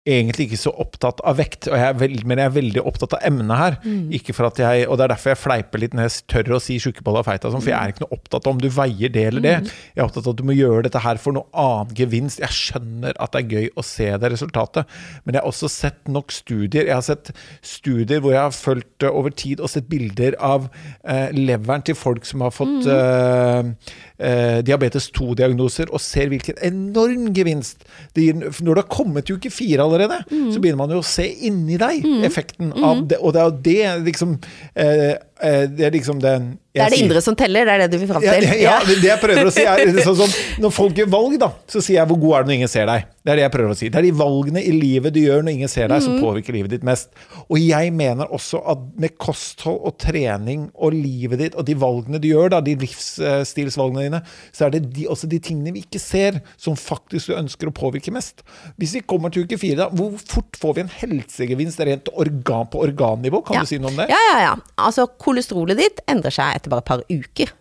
[0.06, 3.16] egentlig ikke så opptatt av vekt, og jeg er veld, men jeg er veldig opptatt
[3.18, 3.78] av emnet her.
[4.14, 6.62] Ikke for at jeg, og Det er derfor jeg fleiper litt når jeg tør å
[6.62, 9.10] si tjukkebolle og feita, sånn, for jeg er ikke noe opptatt av om du veier
[9.10, 9.56] det eller det.
[9.96, 12.44] Jeg er opptatt av at du må gjøre dette her for noe annen gevinst.
[12.44, 16.12] Jeg skjønner at det er gøy å se det resultatet, men jeg har også sett
[16.12, 16.86] nok studier.
[16.86, 17.34] Jeg har sett
[17.66, 20.70] studier hvor jeg har fulgt over tid og sett bilder av
[21.04, 23.74] eh, leveren til folk som har fått eh,
[24.22, 28.40] eh, diabetes 2-diagnoser, og ser hvilken enorm gevinst det gir.
[28.46, 29.95] Når du har kommet til uke fire allerede,
[30.30, 33.20] så begynner man jo å se inni deg effekten av det.
[33.22, 34.36] Og det er jo det liksom
[34.76, 37.92] eh, Det er liksom den Det er det sier- indre som teller, det er det
[37.92, 38.44] du vil fram ja, til.
[38.62, 40.32] ja, ja, det jeg prøver å si er er sånn som
[40.64, 42.86] Når folk gjør valg, da, så sier jeg 'hvor god er du når ingen ser
[42.88, 43.04] deg'?
[43.26, 43.90] Det er det jeg prøver å si.
[43.90, 46.70] Det er de valgene i livet du gjør når ingen ser deg, som påvirker livet
[46.70, 47.10] ditt mest.
[47.50, 52.20] Og jeg mener også at med kosthold og trening og livet ditt, og de valgene
[52.22, 54.22] du gjør, da, de livsstilsvalgene dine,
[54.54, 57.74] så er det de, også de tingene vi ikke ser, som faktisk du ønsker å
[57.76, 58.44] påvirke mest.
[58.78, 62.70] Hvis vi kommer til uke fire, da, hvor fort får vi en helsegevinst rent organ
[62.72, 63.42] på organnivå?
[63.46, 63.62] Kan Ja.
[63.66, 64.10] du si noe om det?
[64.14, 64.56] Ja, ja, ja.
[64.78, 67.54] Altså, kolesterolet ditt endrer seg etter bare et par uker.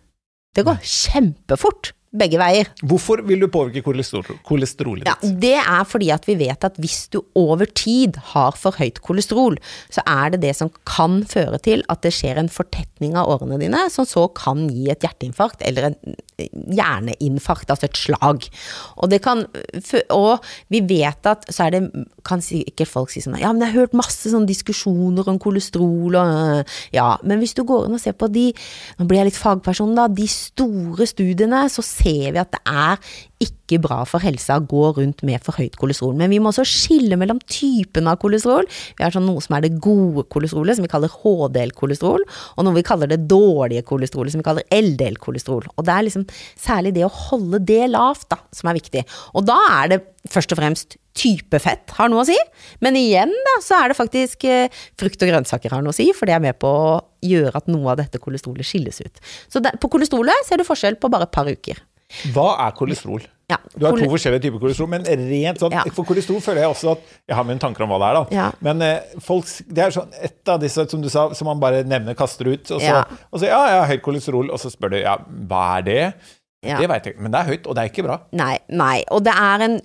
[0.55, 1.95] Det går kjempefort.
[2.15, 2.69] Begge veier.
[2.87, 7.09] Hvorfor vil du påvirke kolesterol, kolesterolet Ja, det er fordi at vi vet at hvis
[7.11, 9.57] du over tid har for høyt kolesterol,
[9.91, 13.59] så er det det som kan føre til at det skjer en fortetning av årene
[13.59, 18.47] dine, som så kan gi et hjerteinfarkt eller en hjerneinfarkt, altså et slag.
[18.97, 19.45] Og, det kan,
[20.13, 21.83] og vi vet at så er det
[22.25, 26.17] kan sikkert folk si sånn Ja, men jeg har hørt masse sånne diskusjoner om kolesterol
[26.19, 28.47] og Ja, men hvis du går inn og ser på de
[28.99, 30.07] Nå blir jeg litt fagperson, da.
[30.11, 34.91] De store studiene, så ser vi at det er ikke bra for helsa å gå
[34.95, 36.15] rundt med for høyt kolesterol.
[36.17, 38.67] Men vi må også skille mellom typen av kolesterol.
[38.95, 42.77] Vi har sånn noe som er det gode kolesterolet, som vi kaller HDL-kolesterol, og noe
[42.77, 45.67] vi kaller det dårlige kolesterolet, som vi kaller LDL-kolesterol.
[45.75, 49.03] Og det er liksom særlig det å holde det lavt, da, som er viktig.
[49.35, 52.37] Og da er det først og fremst type fett har noe å si.
[52.83, 56.09] Men igjen da, så er det faktisk eh, frukt og grønnsaker har noe å si,
[56.15, 56.95] for det er med på å
[57.25, 59.21] gjøre at noe av dette kolesterolet skilles ut.
[59.51, 61.79] Så det, på kolesterolet ser du forskjell på bare et par uker.
[62.33, 63.23] Hva er kolesterol?
[63.49, 65.83] Ja, Du har to forskjellige typer kolesterol, men rent sånn Ja.
[65.93, 68.35] For kolesterol føler jeg også at Jeg har mine tanker om hva det er, da.
[68.35, 68.45] Ja.
[68.61, 71.83] Men eh, folk Det er sånn et av disse, som du sa, som man bare
[71.83, 72.71] nevner, kaster ut.
[72.71, 75.17] Og så, og så ja, jeg har høyt kolesterol, og så spør du ja,
[75.49, 76.01] hva er det?
[76.65, 76.79] Ja.
[76.81, 78.15] Det veit jeg ikke, men det er høyt, og det er ikke bra.
[78.33, 79.03] Nei, nei.
[79.13, 79.75] Og det er en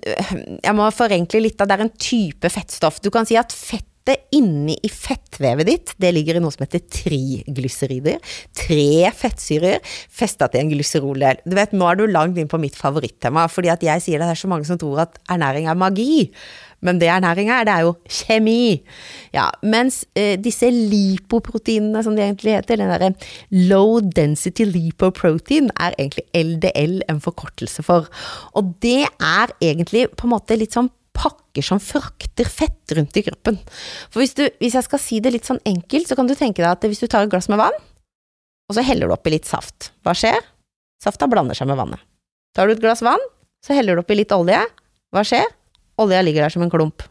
[0.63, 1.57] Jeg må forenkle litt.
[1.59, 2.97] da, Det er en type fettstoff.
[3.05, 3.53] Du kan si at
[4.01, 8.17] fettet inni i fettvevet ditt, det ligger i noe som heter triglycerider.
[8.57, 11.41] Tre fettsyrer festa til en glyseroldel.
[11.45, 14.29] Du vet, nå er du langt inn på mitt favorittema, fordi at jeg sier det
[14.31, 16.31] er så mange som tror at ernæring er magi.
[16.81, 18.81] Men det ernæring er, det er jo kjemi.
[19.35, 23.11] Ja, mens eh, disse lipoproteinene, som de egentlig heter, den derre
[23.69, 28.09] low density lipoprotein, er egentlig LDL en forkortelse for.
[28.57, 33.23] Og det er egentlig på en måte litt sånn pakker som frakter fett rundt i
[33.25, 33.59] kroppen.
[34.11, 36.63] For hvis, du, hvis jeg skal si det litt sånn enkelt, så kan du tenke
[36.63, 37.77] deg at hvis du tar et glass med vann,
[38.69, 40.39] og så heller du oppi litt saft, hva skjer?
[41.03, 42.01] Safta blander seg med vannet.
[42.55, 43.21] Tar du et glass vann,
[43.63, 44.59] så heller du oppi litt olje,
[45.11, 45.47] hva skjer?
[46.01, 47.03] Olja ligger der som en klump.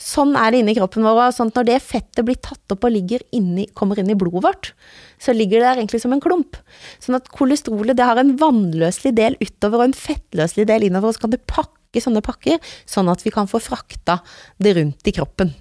[0.00, 1.30] Sånn er det inni kroppen vår.
[1.34, 2.96] Sånn at når det fettet blir tatt opp og
[3.30, 4.72] inni, kommer inn i blodet vårt,
[5.18, 6.58] så ligger det der egentlig som en klump.
[6.98, 11.16] Sånn at kolesterolet det har en vannløselig del utover og en fettløselig del innover, og
[11.16, 14.20] så kan du pakke sånne pakker, sånn at vi kan få frakta
[14.58, 15.52] det rundt i kroppen.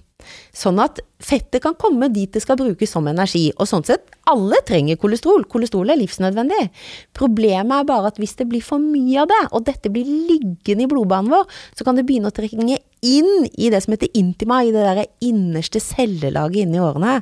[0.55, 3.47] Sånn at fettet kan komme dit det skal brukes som energi.
[3.57, 5.45] Og sånn sett, alle trenger kolesterol.
[5.49, 6.69] Kolesterol er livsnødvendig.
[7.17, 10.87] Problemet er bare at hvis det blir for mye av det, og dette blir liggende
[10.87, 14.63] i blodbanen vår, så kan det begynne å trenge inn i det som heter intima,
[14.63, 17.19] i det der innerste cellelaget inni årene.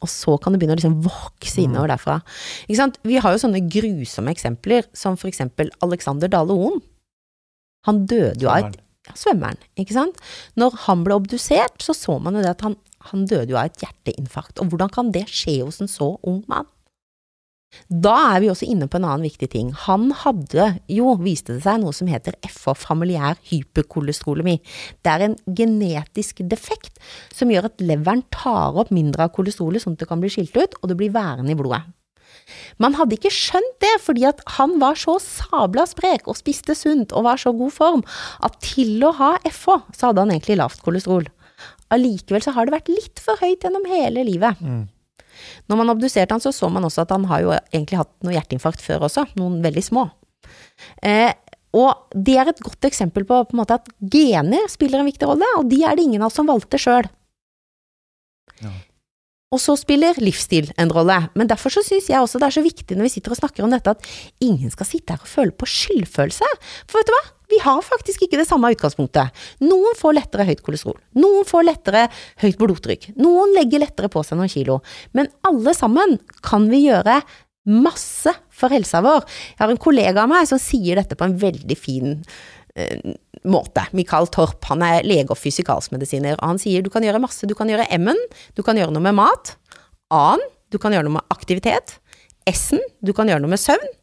[0.00, 2.20] Og så kan det begynne å liksom vokse innover derfra.
[2.66, 2.96] Ikke sant?
[3.04, 6.80] Vi har jo sånne grusomme eksempler, som for eksempel Alexander Dale Oen.
[7.88, 10.20] Han døde jo av et ja, svømmeren, ikke sant.
[10.60, 12.76] Når han ble obdusert, så så man jo det at han,
[13.12, 14.60] han døde jo av et hjerteinfarkt.
[14.60, 16.68] Og hvordan kan det skje hos en så ung mann?
[17.86, 19.68] Da er vi også inne på en annen viktig ting.
[19.86, 24.56] Han hadde jo, viste det seg, noe som heter FH, familiær hyperkolesterolemi.
[25.06, 26.98] Det er en genetisk defekt
[27.34, 30.58] som gjør at leveren tar opp mindre av kolesterolet, sånn at det kan bli skilt
[30.58, 31.84] ut, og det blir værende i blodet.
[32.82, 37.12] Man hadde ikke skjønt det, fordi at han var så sabla sprek og spiste sunt
[37.16, 38.04] og var så god form,
[38.46, 41.28] at til å ha FH, så hadde han egentlig lavt kolesterol.
[41.94, 44.58] Allikevel så har det vært litt for høyt gjennom hele livet.
[45.70, 48.34] Når man obduserte han, så så man også at han har jo egentlig hatt noe
[48.36, 50.08] hjerteinfarkt før også, noen veldig små.
[51.06, 51.32] Eh,
[51.76, 55.68] og det er et godt eksempel på, på at gener spiller en viktig rolle, og
[55.70, 57.06] de er det ingen av oss som valgte sjøl.
[58.60, 58.72] Ja.
[59.50, 61.16] Og så spiller livsstil en rolle.
[61.34, 63.66] Men derfor så syns jeg også det er så viktig når vi sitter og snakker
[63.66, 66.50] om dette, at ingen skal sitte her og føle på skyldfølelse.
[66.86, 67.24] For vet du hva?
[67.50, 69.34] Vi har faktisk ikke det samme utgangspunktet.
[69.66, 71.00] Noen får lettere høyt kolesterol.
[71.18, 72.06] Noen får lettere
[72.44, 73.10] høyt blodtrykk.
[73.18, 74.78] Noen legger lettere på seg noen kilo.
[75.18, 77.18] Men alle sammen kan vi gjøre
[77.70, 79.26] masse for helsa vår.
[79.56, 82.22] Jeg har en kollega av meg som sier dette på en veldig fin eh,
[83.48, 83.86] måte.
[83.96, 87.48] Mikael Torp, han er lege og fysikalsmedisiner, og han sier du kan gjøre masse.
[87.48, 88.18] Du kan gjøre M-en,
[88.56, 89.54] du kan gjøre noe med mat.
[90.12, 91.96] A-en, du kan gjøre noe med aktivitet.
[92.50, 93.96] S-en, du kan gjøre noe med søvn.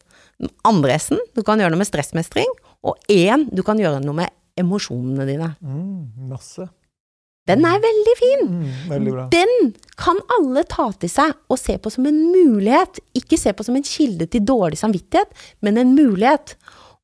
[0.68, 2.50] Andre S-en, du kan gjøre noe med stressmestring.
[2.86, 5.52] Og E-en, du kan gjøre noe med emosjonene dine.
[5.62, 6.68] Mm, masse.
[7.48, 8.42] Den er veldig fin!
[8.44, 9.26] Mm, veldig bra.
[9.32, 13.00] Den kan alle ta til seg og se på som en mulighet.
[13.16, 15.32] Ikke se på som en kilde til dårlig samvittighet,
[15.64, 16.58] men en mulighet.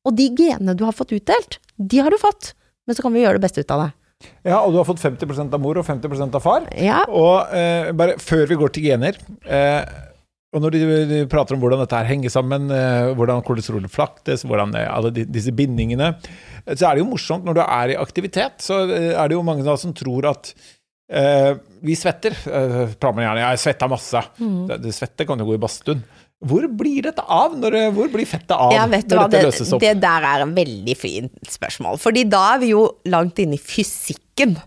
[0.05, 2.53] Og de genene du har fått utdelt, de har du fått.
[2.85, 3.91] Men så kan vi gjøre det beste ut av det.
[4.45, 6.65] Ja, og du har fått 50% av mor og 50% av far.
[6.79, 9.81] Ja, Og eh, bare før vi går til gener eh,
[10.55, 14.45] Og når de, de, prater om hvordan dette her henger sammen, eh, hvordan kolesterolet flaktes,
[14.47, 16.13] hvordan eh, alle de, disse bindingene,
[16.63, 18.63] eh, så er det jo morsomt når du er i aktivitet.
[18.63, 20.53] Så eh, er det jo mange da som tror at
[21.11, 21.51] eh,
[21.85, 22.37] vi svetter.
[22.47, 23.43] Eh, prater man gjerne.
[23.49, 24.23] Jeg svetta masse.
[24.39, 24.61] Mm.
[24.71, 26.05] Det, det svette kan jo gå i badstuen.
[26.43, 27.55] Hvor blir dette av?
[27.57, 29.81] Når, hvor blir fettet av ja når hva, dette det, løses opp?
[29.81, 31.99] det der er en veldig fint spørsmål.
[32.01, 33.61] Fordi da er vi jo langt inne i
[34.35, 34.57] fysikken,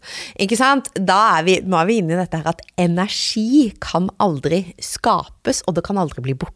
[0.40, 0.88] ikke sant?
[0.94, 5.62] Da er vi, nå er vi inne i dette her at energi kan aldri skapes,
[5.66, 6.54] og det kan aldri bli borte.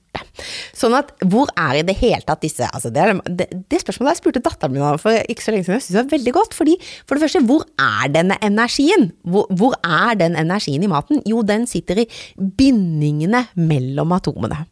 [0.77, 4.21] Sånn at hvor er i det hele tatt disse altså det, det, det spørsmålet jeg
[4.21, 6.57] spurte datteren min om for ikke så lenge siden, jeg synes det var veldig godt.
[6.57, 9.11] Fordi for det første, hvor er denne energien?
[9.25, 11.23] Hvor, hvor er den energien i maten?
[11.29, 14.65] Jo, den sitter i bindingene mellom atomene.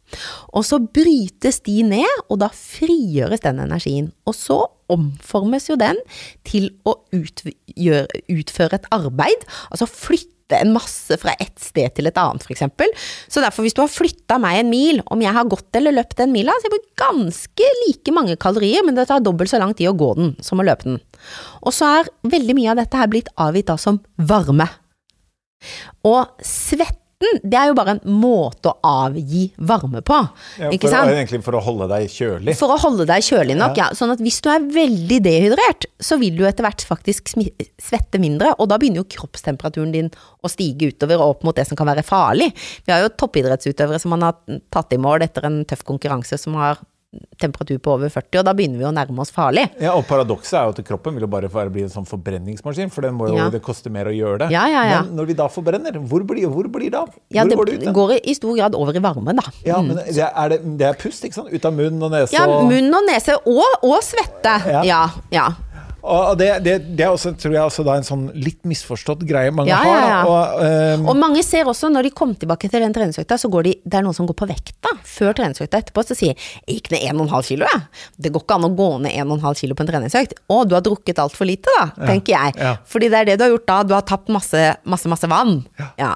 [0.53, 4.11] Og så brytes de ned, og da frigjøres den energien.
[4.29, 5.99] Og så omformes jo den
[6.47, 12.19] til å utgjøre, utføre et arbeid, altså flytte en masse fra et sted til et
[12.19, 12.65] annet, f.eks.
[13.31, 16.17] Så derfor, hvis du har flytta meg en mil, om jeg har gått eller løpt
[16.19, 19.73] den mila, så jeg bruker ganske like mange kalorier, men det tar dobbelt så lang
[19.77, 20.99] tid å gå den som å løpe den.
[21.63, 24.67] Og så er veldig mye av dette her blitt avgitt da som varme.
[26.07, 26.43] Og
[27.21, 30.17] svetten, det er jo bare en måte å avgi varme på,
[30.59, 31.11] Ja, ikke for, sant?
[31.11, 32.55] Egentlig for å holde deg kjølig.
[32.57, 33.89] For å holde deg kjølig nok, ja.
[33.97, 37.33] Sånn at hvis du er veldig dehydrert, så vil du etter hvert faktisk
[37.81, 41.67] svette mindre, og da begynner jo kroppstemperaturen din å stige utover og opp mot det
[41.69, 42.51] som kan være farlig.
[42.85, 46.57] Vi har jo toppidrettsutøvere som man har tatt i mål etter en tøff konkurranse som
[46.59, 46.81] har
[47.41, 49.65] temperatur på over 40, og da begynner vi å nærme oss farlig.
[49.83, 53.03] Ja, og Paradokset er jo at kroppen vil jo bare bli en sånn forbrenningsmaskin, for
[53.03, 53.49] den må jo, Ja.
[53.49, 54.51] det koster mer å gjøre det.
[54.55, 55.01] Ja, ja, ja.
[55.03, 57.09] Men når vi da forbrenner, hvor blir, hvor blir det av?
[57.29, 59.43] Ja, det går det går i stor grad over i varme, da.
[59.65, 61.51] Ja, men det er, det, det er pust, ikke sant?
[61.51, 64.55] Ut av munn og nese Ja, munn og nese, og, og svette.
[64.85, 65.49] Ja, ja.
[66.03, 69.51] Og det, det, det er også, tror jeg, også da en sånn litt misforstått greie
[69.53, 69.99] mange Ja, har.
[69.99, 70.21] ja, ja.
[70.25, 70.63] Og,
[71.01, 73.73] um, Og mange ser også, når de kommer tilbake til den treningsøkta, så går de,
[73.85, 77.05] det er noen som går på vekta før treningsøkta etterpå, så sier jeg gikk ned
[77.11, 77.83] 1,5 kilo, jeg.
[78.17, 80.33] Det går ikke an å gå ned 1,5 kilo på en treningsøkt.
[80.49, 82.75] Å, du har drukket altfor lite, da, tenker jeg.
[82.89, 85.59] Fordi det er det du har gjort da, du har tapt masse, masse, masse vann.
[86.01, 86.15] Ja.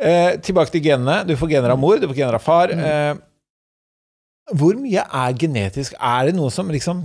[0.00, 1.20] eh, tilbake til genene.
[1.28, 2.72] Du får gener av mor, du får gener av far.
[2.72, 2.82] Mm.
[2.88, 5.94] Eh, hvor mye er genetisk?
[6.00, 7.04] Er det noe som liksom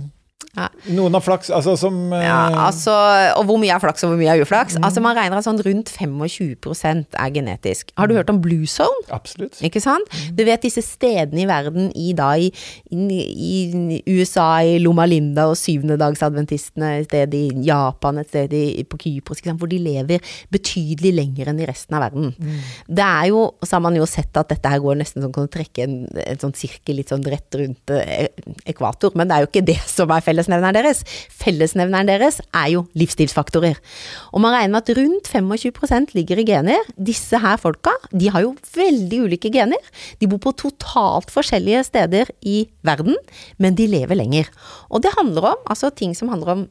[0.58, 0.66] Ja.
[0.90, 2.90] Noen har flaks, altså som eh, Ja, altså,
[3.38, 4.74] og hvor mye er flaks og hvor mye er uflaks?
[4.74, 4.86] Mm.
[4.88, 7.92] Altså Man regner at sånn rundt 25% er genetisk.
[7.94, 9.04] Har du hørt om blue zone?
[9.14, 9.60] Absolutt.
[9.62, 10.10] Ikke sant?
[10.10, 10.32] Mm.
[10.40, 12.48] Du vet disse stedene i verden i da i,
[12.90, 12.98] i,
[13.30, 18.98] i USA, i Loma Linda og syvendedagsadventistene, et sted i Japan, et sted i, på
[19.04, 22.34] Kypros, hvor de lever betydelig lenger enn i resten av verden.
[22.34, 22.58] Mm.
[22.98, 25.46] Det er jo, så har man jo sett at dette her går nesten sånn, kan
[25.46, 28.26] du trekke en, en sånn sirkel litt sånn rett rundt eh,
[28.74, 31.02] ekvator, men det er jo ikke det som er fellesnevneren deres.
[31.40, 33.78] Fellesnevneren deres er jo livsstilsfaktorer.
[34.32, 36.90] Og man regner med at rundt 25% ligger i gener.
[36.96, 39.80] Disse her folka, de har jo veldig ulike gener.
[40.20, 43.16] De bor på totalt forskjellige steder i verden,
[43.58, 44.50] men de lever lenger.
[44.90, 46.68] Og det handler om altså ting som handler om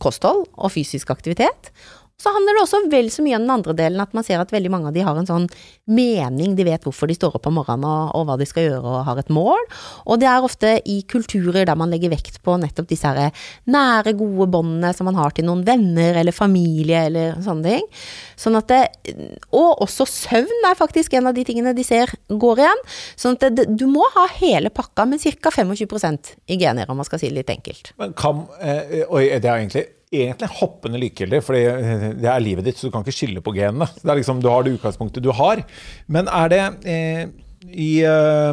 [0.00, 1.72] kosthold og fysisk aktivitet.
[2.18, 4.50] Så handler det også vel så mye om den andre delen, at man ser at
[4.50, 5.44] veldig mange av de har en sånn
[5.86, 8.90] mening, de vet hvorfor de står opp om morgenen og, og hva de skal gjøre
[8.90, 9.60] og har et mål.
[10.02, 14.16] Og det er ofte i kulturer der man legger vekt på nettopp disse her nære,
[14.18, 17.86] gode båndene som man har til noen venner eller familie eller sånne ting.
[18.34, 18.80] Sånn at det,
[19.54, 22.82] og også søvn er faktisk en av de tingene de ser går igjen.
[23.14, 25.54] Sånn at det, du må ha hele pakka, men ca.
[25.54, 27.92] 25% i gener, om man skal si det litt enkelt.
[28.02, 32.78] Men kan eh, Oi, det er egentlig egentlig hoppende likegyldig, for det er livet ditt,
[32.80, 33.88] så du kan ikke skille på genene.
[34.00, 35.62] Det er liksom, Du har det utgangspunktet du har.
[36.06, 37.22] Men er det eh,
[37.68, 38.52] i, eh,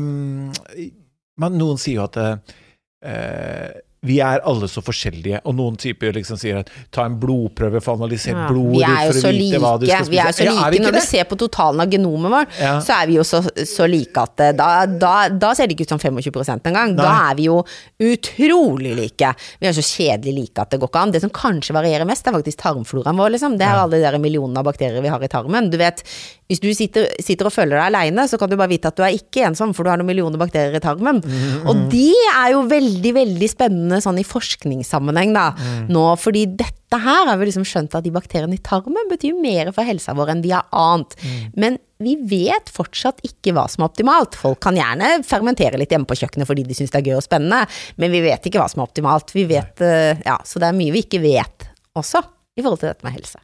[1.35, 6.37] men Noen sier jo at eh, vi er alle så forskjellige, og noen typer liksom
[6.39, 9.73] sier at ta en blodprøve for å analysere Ja, blodet ditt for å vite hva
[9.81, 10.11] du skal spise.
[10.13, 10.55] Vi er jo så like.
[10.55, 12.73] Ja, Når Når du ser på totalen av genomet vårt, Ja.
[12.85, 15.95] så er vi jo så, så like at da, da, da ser det ikke ut
[15.95, 16.95] som 25% engang.
[16.95, 17.63] Da er vi jo
[17.99, 19.33] utrolig like.
[19.61, 21.13] Vi er så kjedelig like at det går ikke an.
[21.15, 23.57] Det som kanskje varierer mest, er faktisk tarmfloraen vår, liksom.
[23.59, 25.69] Det er alle de der millionene av bakterier vi har i tarmen.
[25.73, 26.03] Du vet,
[26.49, 29.03] hvis du sitter, sitter og føler deg aleine, så kan du bare vite at du
[29.05, 31.21] er ikke ensom, for du har noen millioner bakterier i tarmen.
[31.65, 35.49] Og de er jo veldig, veldig spennende sånn i forskningssammenheng, da.
[35.91, 39.71] Nå, fordi dette her har vi liksom skjønt at de bakteriene i tarmen betyr mer
[39.75, 41.15] for helsa vår enn vi har ant.
[41.55, 44.36] Men vi vet fortsatt ikke hva som er optimalt.
[44.39, 47.25] Folk kan gjerne fermentere litt hjemme på kjøkkenet fordi de syns det er gøy og
[47.25, 47.63] spennende,
[48.01, 49.31] men vi vet ikke hva som er optimalt.
[49.36, 52.23] Vi vet, eh, ja, så det er mye vi ikke vet også,
[52.55, 53.39] i forhold til dette med helse.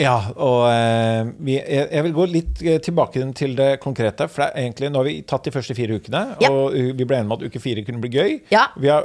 [0.00, 4.24] Ja, og eh, vi, jeg, vil gå litt eh, tilbake til det konkrete.
[4.32, 6.48] For det er egentlig, nå har vi tatt de første fire ukene, Ja.
[6.48, 8.38] og vi ble enige om at uke fire kunne bli gøy.
[8.54, 9.04] Ja, Vi har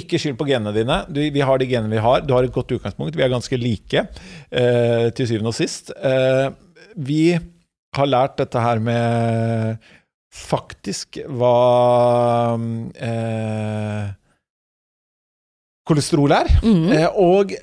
[0.00, 1.02] ikke skyld på genene dine.
[1.10, 2.24] Du, vi har de genene vi har.
[2.24, 3.16] Du har et godt utgangspunkt.
[3.16, 4.06] Vi er ganske like,
[4.50, 5.92] eh, til syvende og sist.
[5.96, 6.48] Eh,
[6.96, 7.38] vi
[7.96, 9.90] har lært dette her med
[10.34, 12.58] faktisk hva
[13.08, 14.06] eh,
[15.88, 16.50] kolesterol er.
[16.62, 16.92] Mm.
[17.16, 17.56] Og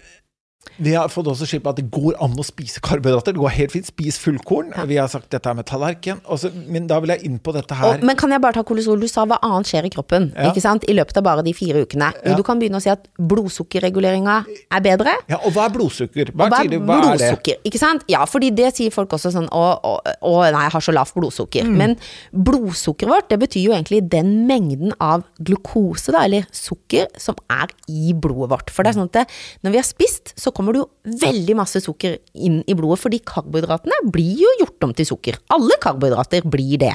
[0.77, 3.33] vi har fått også skilt på at det går an å spise karbohydrater.
[3.35, 3.85] Det går helt fint.
[3.87, 4.73] Spis fullkorn.
[4.75, 4.85] Ja.
[4.89, 6.19] Vi har sagt dette er med tallerken.
[6.25, 8.03] Også, men da vil jeg inn på dette Og, her.
[8.05, 8.99] men kan jeg bare ta kolesterol?
[8.99, 10.49] Du sa hva annet skjer i kroppen, Ja.
[10.51, 10.83] ikke sant?
[10.89, 12.11] I løpet av bare de fire ukene.
[12.25, 12.35] Ja.
[12.35, 14.35] Du kan begynne å si at blodsukkerreguleringa
[14.71, 15.13] er bedre.
[15.31, 16.31] Ja, og hva er blodsukker?
[16.33, 17.19] Hva, Og hva er, hva er det?
[17.19, 17.59] blodsukker?
[17.65, 18.03] Ikke sant?
[18.11, 19.91] Ja, fordi det sier folk også sånn Å, å,
[20.25, 21.63] å nei, jeg har så lavt blodsukker.
[21.69, 21.75] Mm.
[21.77, 21.95] Men
[22.33, 27.71] blodsukkeret vårt, det betyr jo egentlig den mengden av glukose, da, eller sukker, som er
[27.87, 28.69] i blodet vårt.
[28.73, 29.25] For det er sånn at det,
[29.63, 33.19] når vi har spist, så kommer det jo veldig masse sukker inn i blodet, fordi
[33.27, 35.37] karbohydratene blir jo gjort om til sukker.
[35.53, 36.93] Alle karbohydrater blir det.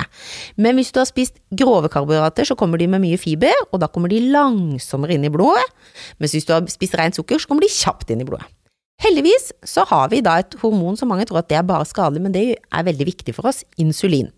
[0.57, 3.91] Men hvis du har spist grove karbohydrater, så kommer de med mye fiber, og da
[3.93, 5.67] kommer de langsommere inn i blodet.
[6.19, 8.49] Mens hvis du har spist rent sukker, så kommer de kjapt inn i blodet.
[9.01, 12.21] Heldigvis så har vi da et hormon som mange tror at det er bare skadelig,
[12.27, 14.29] men det er veldig viktig for oss, insulin.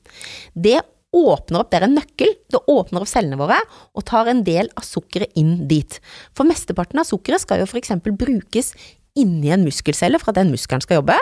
[0.55, 0.79] Det
[1.13, 3.59] åpner opp, det er en nøkkel, det åpner opp cellene våre
[3.93, 5.99] og tar en del av sukkeret inn dit.
[6.37, 8.73] For mesteparten av sukkeret skal jo eksempel brukes
[9.19, 11.17] inni en muskelcelle for at den muskelen skal jobbe,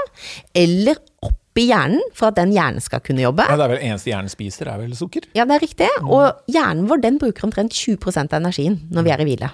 [0.56, 3.46] eller oppi hjernen for at den hjernen skal kunne jobbe.
[3.50, 5.26] Ja, det er vel eneste hjernen spiser, er vel sukker?
[5.36, 5.90] Ja, det er riktig.
[6.06, 9.52] Og hjernen vår den bruker omtrent 20% av energien når vi er i hvile.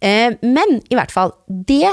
[0.00, 1.92] Eh, men i hvert fall, det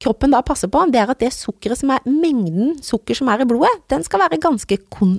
[0.00, 3.44] kroppen da passer på, det er at det sukkeret som er mengden sukker som er
[3.44, 5.18] i blodet, den skal være ganske kon,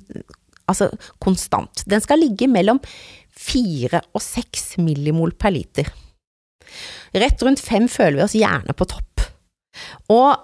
[0.66, 0.90] altså
[1.22, 1.86] konstant.
[1.86, 2.82] Den skal ligge mellom
[3.38, 5.92] 4 og 6 millimol per liter.
[7.14, 9.28] Rett rundt 5 føler vi oss gjerne på topp.
[10.12, 10.38] Og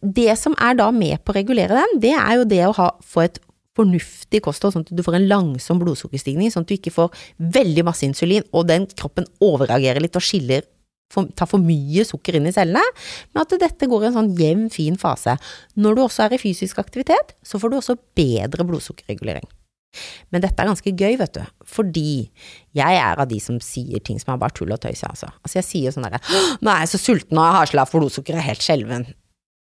[0.00, 2.90] det som er da med på å regulere den, det er jo det å ha,
[3.04, 3.40] få et
[3.74, 7.84] fornuftig kosthold, sånn at du får en langsom blodsukkerstigning, sånn at du ikke får veldig
[7.86, 10.66] masse insulin, og den kroppen overreagerer litt og skiller,
[11.14, 12.82] tar for mye sukker inn i cellene,
[13.34, 15.36] men at dette går i en sånn jevn, fin fase.
[15.78, 19.46] Når du også er i fysisk aktivitet, så får du også bedre blodsukkerregulering.
[20.34, 22.28] Men dette er ganske gøy, vet du, fordi
[22.76, 25.30] jeg er av de som sier ting som er bare tull og tøys, altså.
[25.42, 26.22] Altså jeg sier sånn derre
[26.60, 29.06] Nå er jeg så sulten og har lavt blodsukker, jeg er helt skjelven.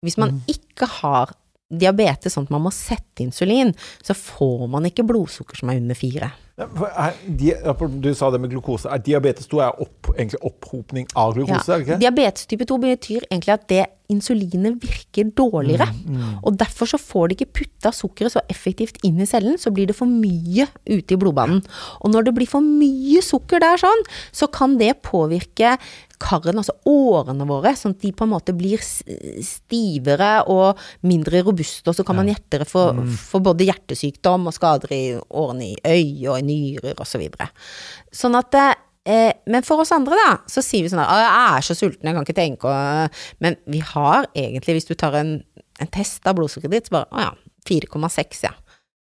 [0.05, 1.33] Hvis man ikke har
[1.73, 3.73] diabetes sånn at man må sette insulin,
[4.05, 6.29] så får man ikke blodsukker som er under fire.
[6.55, 8.87] For du sa det med glukose.
[8.87, 11.79] Er diabetes 2 er opp, egentlig opphopning av glukose, Ja.
[11.83, 11.99] ikke?
[11.99, 15.87] Diabetes type 2 betyr egentlig at det insulinet virker dårligere.
[16.05, 19.73] Mm, Og derfor så får de ikke putta sukkeret så effektivt inn i cellen, så
[19.73, 21.63] blir det for mye ute i blodbanen.
[22.01, 25.77] Og når det blir for mye sukker der sånn, så kan det påvirke
[26.21, 31.89] karren, altså årene våre, sånn at de på en måte blir stivere og mindre robuste,
[31.91, 32.87] og så kan man lettere få,
[33.19, 37.49] få både hjertesykdom og skader i årene i øye og i nyrer og så videre.
[38.15, 41.67] Sånn at eh, Men for oss andre, da, så sier vi sånn at jeg er
[41.67, 43.07] så sulten, jeg kan ikke tenke å
[43.43, 45.37] Men vi har egentlig, hvis du tar en,
[45.79, 47.33] en test av blodsukkeret ditt, så bare Å ja,
[47.69, 48.53] 4,6, ja.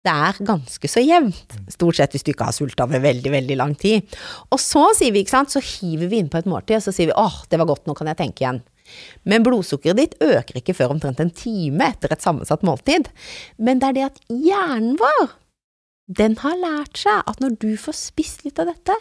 [0.08, 3.58] Det er ganske så jevnt, stort sett hvis du ikke har sulta over veldig, veldig
[3.60, 4.18] lang tid.
[4.48, 6.94] Og så sier vi, ikke sant, så hiver vi inn på et måltid, og så
[6.96, 8.62] sier vi åh, det var godt, nå kan jeg tenke igjen.
[9.28, 13.10] Men blodsukkeret ditt øker ikke før omtrent en time etter et sammensatt måltid.
[13.60, 15.28] Men det er det at hjernen vår,
[16.08, 18.94] den har lært seg at når du får spist litt av dette,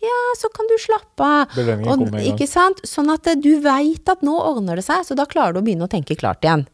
[0.00, 1.52] ja, så kan du slappe av.
[1.52, 2.38] Belønningen kommer igjen.
[2.38, 2.80] ikke sant?
[2.88, 5.84] Sånn at du veit at nå ordner det seg, så da klarer du å begynne
[5.84, 6.64] å tenke klart igjen.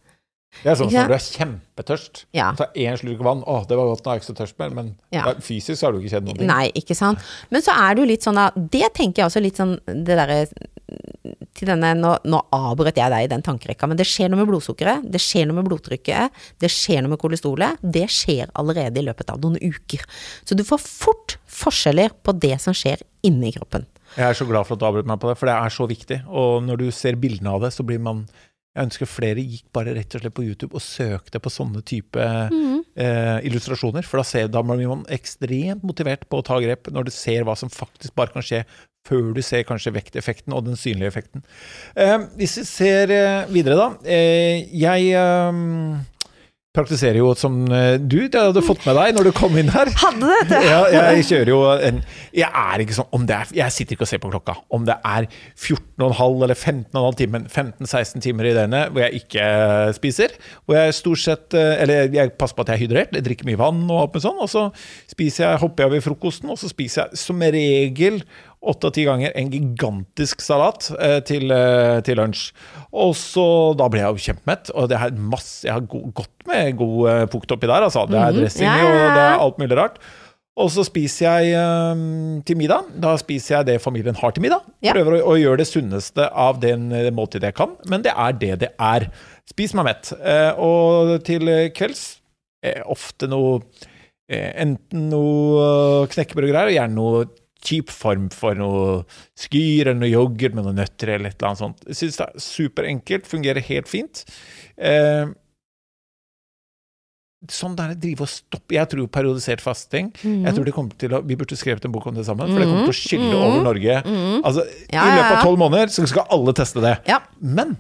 [0.60, 2.24] Det er sånn som når du er kjempetørst.
[2.36, 2.50] Ja.
[2.58, 3.44] Ta én slurk vann.
[3.48, 4.74] Å, det var godt, nå er jeg ikke så tørst mer.
[4.76, 5.22] Men Ja.
[5.30, 6.46] ja, fysisk har du ikke kjent noe.
[6.50, 7.22] Nei, ikke sant.
[7.50, 10.44] Men så er du litt sånn da Det tenker jeg også litt sånn Det derre
[11.54, 14.48] til denne, nå, nå avbrøt jeg deg i den tankerekka, men det skjer noe med
[14.48, 17.78] blodsukkeret, det skjer noe med blodtrykket, det skjer noe med kolesterolet.
[17.82, 20.02] Det skjer allerede i løpet av noen uker.
[20.48, 23.86] Så du får fort forskjeller på det som skjer inni kroppen.
[24.16, 25.86] Jeg er så glad for at du avbrøt meg på det, for det er så
[25.90, 26.22] viktig.
[26.26, 28.24] Og når du ser bildene av det, så blir man
[28.70, 32.22] Jeg ønsker flere gikk bare rett og slett på YouTube og søkte på sånne type
[32.22, 34.06] eh, illustrasjoner.
[34.06, 37.42] For da, ser, da blir man ekstremt motivert på å ta grep når du ser
[37.48, 38.62] hva som faktisk bare kan skje
[39.08, 41.44] før du ser kanskje vekteffekten og den synlige effekten.
[41.98, 43.88] Eh, hvis vi ser eh, videre, da.
[44.04, 45.60] Eh, jeg eh,
[46.70, 49.90] praktiserer jo som eh, du, det hadde fått med deg når du kom inn her.
[49.98, 50.60] Hadde dette!
[50.68, 51.98] Ja, jeg kjører jo en
[52.36, 54.54] Jeg er ikke sånn om det er, Jeg sitter ikke og ser på klokka.
[54.70, 55.26] Om det er
[55.58, 59.48] 14,5 eller 15,5 timer, 15-16 timer i døgnet hvor jeg ikke
[59.98, 60.36] spiser.
[60.62, 63.50] Hvor jeg stort sett eh, Eller jeg passer på at jeg er hydrert, jeg drikker
[63.50, 64.38] mye vann og alt med sånn.
[64.46, 64.68] Og så
[65.10, 68.22] spiser jeg, hopper jeg over frokosten, og så spiser jeg som regel
[68.60, 72.50] åtte av ti ganger en gigantisk salat eh, til, eh, til lunsj.
[72.92, 73.44] Og så
[73.78, 77.46] Da ble jeg jo kjempemett, og det er masse Jeg har gått med god pukt
[77.46, 78.06] fukt oppi der, altså.
[78.10, 78.40] Det er Mhm.
[78.40, 79.98] dressing ja, og det er alt mulig rart.
[80.60, 81.54] Og så spiser jeg
[81.94, 82.84] um, til middag.
[83.00, 84.60] Da spiser jeg det familien har til middag.
[84.82, 84.92] Ja.
[84.92, 88.32] Prøver å, å gjøre det sunneste av den eh, måltidet jeg kan, men det er
[88.36, 89.06] det det er.
[89.48, 90.12] Spis meg mett.
[90.20, 92.18] Eh, og til kvelds
[92.62, 93.62] eh, ofte noe
[94.28, 97.24] eh, Enten noe eh, knekkebrød og greier, og gjerne noe
[97.60, 99.04] kjip form for noe
[99.36, 101.84] skyr eller noe yoghurt med noen nøtter eller et eller annet sånt.
[101.86, 104.24] Jeg synes det er superenkelt, fungerer helt fint.
[104.78, 105.26] Eh,
[107.50, 111.22] sånn der drive og stoppe Jeg tror periodisert fasting Jeg tror det kommer til å
[111.24, 113.44] Vi burde skrevet en bok om det sammen, for det kommer til å skille Mhm.
[113.46, 113.94] over Norge.
[114.04, 114.42] Mhm.
[114.44, 116.98] Altså, Ja, I løpet av tolv måneder så skal alle teste det.
[117.08, 117.20] Ja.
[117.40, 117.78] Men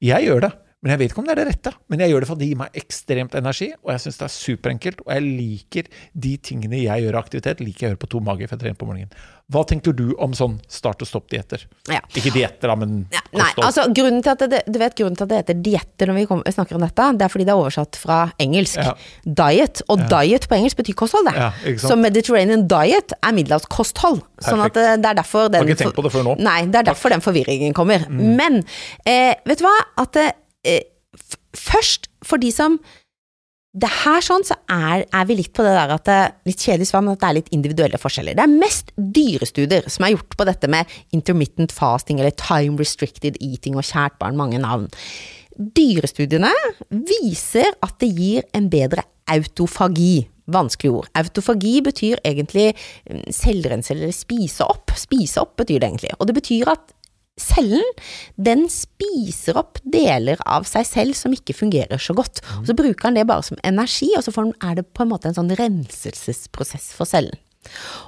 [0.00, 0.52] jeg gjør det.
[0.80, 1.70] Men jeg vet ikke om det er det rette.
[1.92, 4.32] Men jeg gjør det fordi det gir meg ekstremt energi, og jeg syns det er
[4.32, 5.02] superenkelt.
[5.04, 5.90] Og jeg liker
[6.24, 8.62] de tingene jeg gjør av aktivitet, liker jeg å gjøre på to mager, for jeg
[8.64, 9.12] trener på morgenen.
[9.50, 11.66] Hva tenker du om sånn start og stopp-dietter?
[11.90, 12.00] Ja.
[12.16, 15.26] Ikke dietter, da, men Ja, nei, altså grunnen til at det, du vet grunnen til
[15.26, 17.60] at det heter dietter når vi kom, snakker om dette, det er fordi det er
[17.60, 18.80] oversatt fra engelsk.
[18.80, 18.94] Ja.
[19.26, 21.76] Diet, og diet på engelsk betyr kosthold, det.
[21.82, 24.22] Så Mediterranean diet er middelhavskosthold.
[24.46, 26.38] Sånn at det, det er derfor den Har ikke tenkt på det før nå.
[26.40, 28.06] Nei, det er derfor den forvirringen kommer.
[28.08, 28.62] Men
[29.04, 29.76] eh, vet du hva?
[30.00, 30.30] At det,
[30.66, 30.82] eh,
[31.56, 32.78] først, for de som
[33.70, 36.88] det her sånn, så er, er vi litt på det der at det litt kjedelig
[36.88, 38.34] svar, men at det er litt individuelle forskjeller.
[38.34, 43.38] Det er mest dyrestudier som er gjort på dette med intermittent fasting eller time restricted
[43.38, 44.88] eating og kjært barn, mange navn.
[45.54, 46.50] Dyrestudiene
[46.90, 50.26] viser at det gir en bedre autofagi.
[50.50, 51.10] Vanskelig ord.
[51.14, 54.90] Autofagi betyr egentlig mm, selvrense eller spise opp.
[54.98, 56.10] Spise opp betyr det egentlig.
[56.18, 56.90] Og det betyr at
[57.40, 57.84] cellen,
[58.36, 62.42] den spiser opp deler av seg selv som ikke fungerer så godt.
[62.60, 65.04] Og så bruker han det bare som energi, og så får den, er det på
[65.04, 67.38] en måte en sånn renselsesprosess for cellen.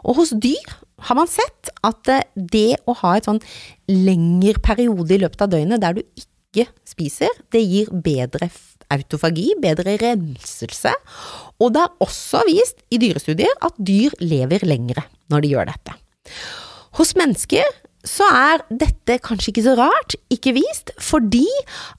[0.07, 0.76] Og hos dyr
[1.09, 3.43] har man sett at eh, det å ha et sånn
[3.91, 8.49] lengre periode i løpet av døgnet der du ikke spiser, det gir bedre
[8.93, 10.93] autofagi, bedre renselse.
[11.61, 15.97] Og det er også vist i dyrestudier at dyr lever lengre når de gjør dette.
[16.99, 17.64] Hos mennesker
[18.07, 21.46] så er dette kanskje ikke så rart, ikke vist, fordi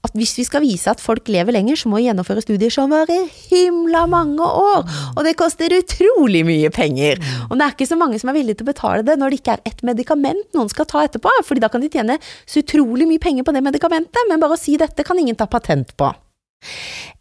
[0.03, 2.91] at hvis vi skal vise at folk lever lenger, så må vi gjennomføre studier som
[2.91, 4.83] varer himla mange år,
[5.15, 7.21] og det koster utrolig mye penger.
[7.49, 9.39] Og det er ikke så mange som er villige til å betale det når det
[9.41, 13.07] ikke er et medikament noen skal ta etterpå, fordi da kan de tjene så utrolig
[13.09, 16.11] mye penger på det medikamentet, men bare å si dette kan ingen ta patent på.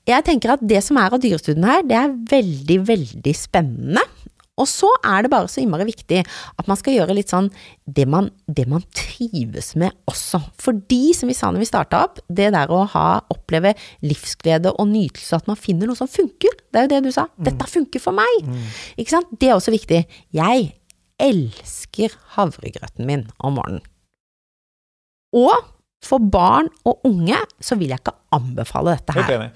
[0.08, 4.02] Jeg tenker at det som er av dyrestudiene her, det er veldig, veldig spennende.
[4.61, 7.48] Og så er det bare så innmari viktig at man skal gjøre litt sånn
[7.88, 10.42] det man, det man trives med også.
[10.61, 13.72] Fordi, som vi sa når vi starta opp, det der å ha, oppleve
[14.05, 17.26] livsglede og nytelse, at man finner noe som funker, det er jo det du sa.
[17.40, 18.44] Dette funker for meg.
[19.00, 19.32] Ikke sant?
[19.40, 20.05] Det er også viktig.
[20.36, 20.68] Jeg
[21.22, 23.84] elsker havregrøten min om morgenen.
[25.32, 25.55] Og
[26.05, 29.48] for barn og unge så vil jeg ikke anbefale dette her.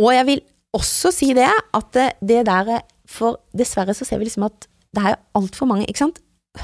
[0.00, 0.44] Og jeg vil
[0.76, 2.78] også si det, at det, det der
[3.10, 6.22] For dessverre så ser vi liksom at det er altfor mange, ikke sant.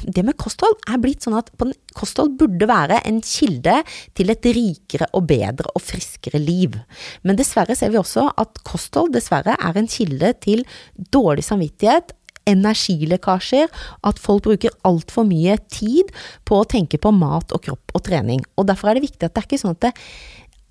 [0.08, 1.50] Det med kosthold er blitt sånn at
[1.98, 3.74] kosthold burde være en kilde
[4.16, 6.78] til et rikere og bedre og friskere liv.
[7.26, 10.64] Men dessverre ser vi også at kosthold dessverre er en kilde til
[11.12, 12.14] dårlig samvittighet,
[12.48, 13.68] energilekkasjer,
[14.02, 16.10] at folk bruker altfor mye tid
[16.48, 18.42] på å tenke på mat og kropp og trening.
[18.56, 19.92] Og derfor er det viktig at det er ikke sånn at det,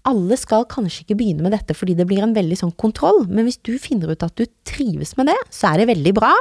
[0.08, 3.46] alle skal kanskje ikke begynne med dette fordi det blir en veldig sånn kontroll, men
[3.48, 6.32] hvis du finner ut at du trives med det, så er det veldig bra,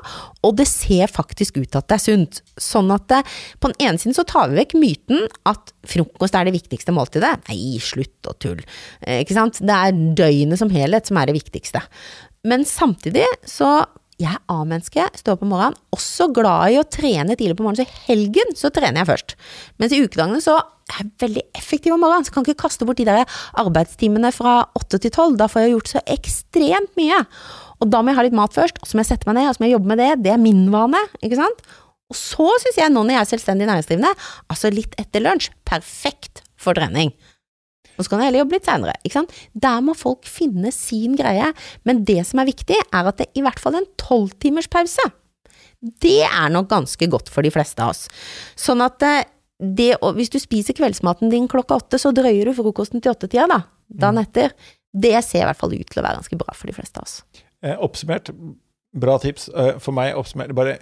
[0.47, 2.41] og det ser faktisk ut at det er sunt.
[2.61, 3.21] Sånn at det,
[3.61, 7.37] på den ene siden så tar vi vekk myten at frokost er det viktigste måltidet.
[7.51, 8.61] Nei, slutt å tull.
[9.05, 9.61] Eh, Ikke sant?
[9.61, 11.83] Det er døgnet som helhet som er det viktigste.
[12.49, 13.83] Men samtidig så
[14.21, 17.81] jeg er A-menneske, står opp om morgenen, også glad i å trene tidlig på morgenen,
[17.81, 19.35] så i helgen så trener jeg først.
[19.81, 23.01] Mens i ukedagene så er jeg veldig effektiv om morgenen, så kan ikke kaste bort
[23.01, 23.25] de der
[23.63, 25.39] arbeidstimene fra åtte til tolv.
[25.41, 27.23] Da får jeg gjort så ekstremt mye.
[27.81, 29.49] Og da må jeg ha litt mat først, og så må jeg sette meg ned,
[29.49, 30.11] og så må jeg jobbe med det.
[30.27, 31.65] Det er min vane, ikke sant?
[32.11, 34.15] Og så syns jeg nå når jeg er selvstendig næringsdrivende,
[34.51, 37.15] altså litt etter lunsj, perfekt for trening.
[38.01, 39.35] Og så kan jeg heller jobbe litt seinere, ikke sant.
[39.53, 41.51] Der må folk finne sin greie.
[41.85, 45.05] Men det som er viktig, er at det i hvert fall en tolvtimers pause.
[45.81, 48.07] Det er nok ganske godt for de fleste av oss.
[48.59, 49.23] Sånn at eh,
[49.61, 53.47] det, og hvis du spiser kveldsmaten din klokka åtte, så drøyer du frokosten til åttetida,
[53.51, 53.63] da.
[53.91, 54.55] Dagen etter.
[54.91, 57.07] Det ser i hvert fall ut til å være ganske bra for de fleste av
[57.07, 57.45] oss.
[57.61, 58.33] Eh, oppsummert,
[58.97, 59.51] bra tips.
[59.53, 60.79] Eh, for meg oppsummert bare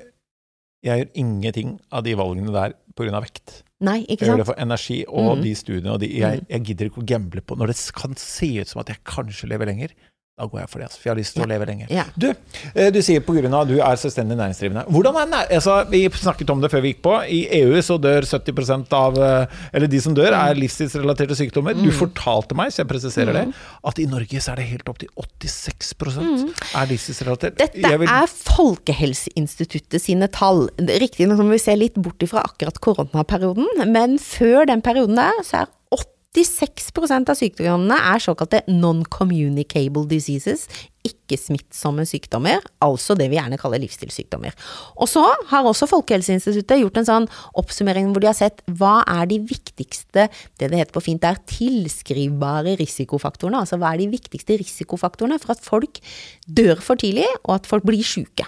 [0.86, 3.20] Jeg gjør ingenting av de valgene der pga.
[3.22, 3.62] vekt.
[3.80, 4.20] Nei, ikke sant?
[4.20, 5.42] Jeg gjør det for energi og mm.
[5.42, 6.46] de studiene og de jeg, Mhm.
[6.50, 9.48] jeg gidder ikke å gamble på Når det kan se ut som at jeg kanskje
[9.48, 9.94] lever lenger,
[10.38, 10.86] da går jeg for det.
[10.88, 11.90] Altså, for jeg har lyst til å leve lenger.
[11.90, 12.04] Ja.
[12.16, 12.28] Du,
[12.74, 13.42] eh, du sier pga.
[13.60, 14.84] at du er selvstendig næringsdrivende.
[14.88, 17.14] Hvordan er nær, altså, Vi snakket om det før vi gikk på.
[17.28, 20.60] I EU så dør 70% av eh, Eller de som dør, er Mm.
[20.62, 21.74] livstidsrelaterte sykdommer.
[21.74, 24.98] Du fortalte meg, så jeg presiserer det, at i Norge så er det helt opp
[24.98, 27.58] til 86 er livstidsrelatert.
[27.58, 27.58] Mm.
[27.58, 30.68] Dette vil- er Folkehelseinstituttet sine tall.
[30.78, 35.62] Riktignok må vi se litt bort ifra akkurat koronaperioden, men før den perioden der, så
[35.62, 35.66] er
[36.36, 40.66] 86% av sykdommene er såkalte non-communicable diseases,
[41.08, 44.52] ikke-smittsomme sykdommer, altså det vi gjerne kaller livsstilssykdommer.
[45.00, 49.30] Og så har også Folkehelseinstituttet gjort en sånn oppsummering hvor de har sett hva er
[49.30, 50.28] de viktigste,
[50.60, 55.56] det det heter på fint er tilskrivbare risikofaktorene, altså hva er de viktigste risikofaktorene for
[55.56, 56.02] at folk
[56.44, 58.44] dør for tidlig, og at folk blir syke.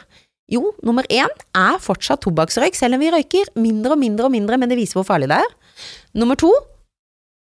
[0.50, 4.58] Jo, nummer én er fortsatt tobakksrøyk, selv om vi røyker mindre og mindre og mindre,
[4.58, 5.52] men det viser hvor farlig det er.
[6.18, 6.50] Nummer to,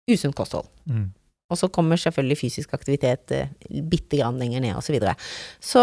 [0.10, 0.70] usunt kosthold.
[0.90, 1.10] Mm.
[1.52, 3.50] Og så kommer selvfølgelig fysisk aktivitet eh,
[3.92, 5.18] bitte grann lenger ned, og så videre.
[5.60, 5.82] Så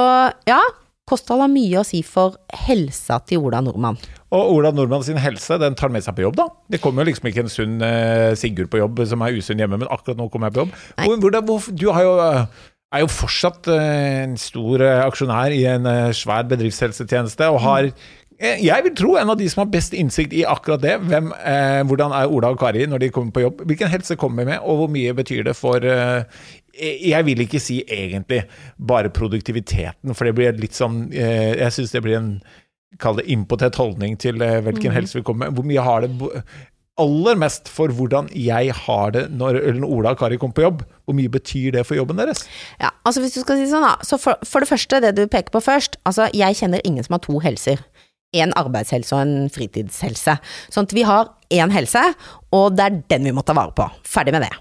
[0.49, 0.61] ja,
[1.09, 4.01] kosthold har mye å si for helsa til Ola Nordmann.
[4.33, 6.49] Og Ola Nordmann sin helse, den tar med seg på jobb, da.
[6.73, 9.79] Det kommer jo liksom ikke en sunn eh, Sigurd på jobb som er usunn hjemme,
[9.81, 10.75] men akkurat nå kommer jeg på jobb.
[11.05, 12.67] Hvordan- hvor, du har jo, eh,
[12.97, 17.93] er jo fortsatt eh, en stor aksjonær i en svær bedriftshelsetjeneste, og har eh,
[18.39, 20.95] jeg vil tro en av de som har best innsikt i akkurat det.
[21.11, 23.65] Hvem, eh, hvordan er Ola og Kari når de kommer på jobb?
[23.67, 26.23] Hvilken helse kommer de med, og hvor mye betyr det for eh,
[26.79, 28.45] Jeg vil ikke si egentlig
[28.79, 32.33] bare produktiviteten, for det blir litt sånn eh, Jeg syns det blir en
[32.99, 35.59] Kall det impotent holdning til eh, hvilken helse vi kommer med.
[35.59, 36.31] Hvor mye har det
[36.99, 40.83] aller mest for hvordan jeg har det når, når Ola og Kari kommer på jobb?
[41.05, 42.47] Hvor mye betyr det for jobben deres?
[42.81, 45.15] Ja, altså hvis du skal si det sånn da, så for, for det første, det
[45.19, 47.85] du peker på først, altså jeg kjenner ingen som har to helser.
[48.37, 50.35] En arbeidshelse og en fritidshelse.
[50.69, 52.03] Sånn at vi har én helse,
[52.55, 53.85] og det er den vi må ta vare på.
[54.09, 54.53] Ferdig med det.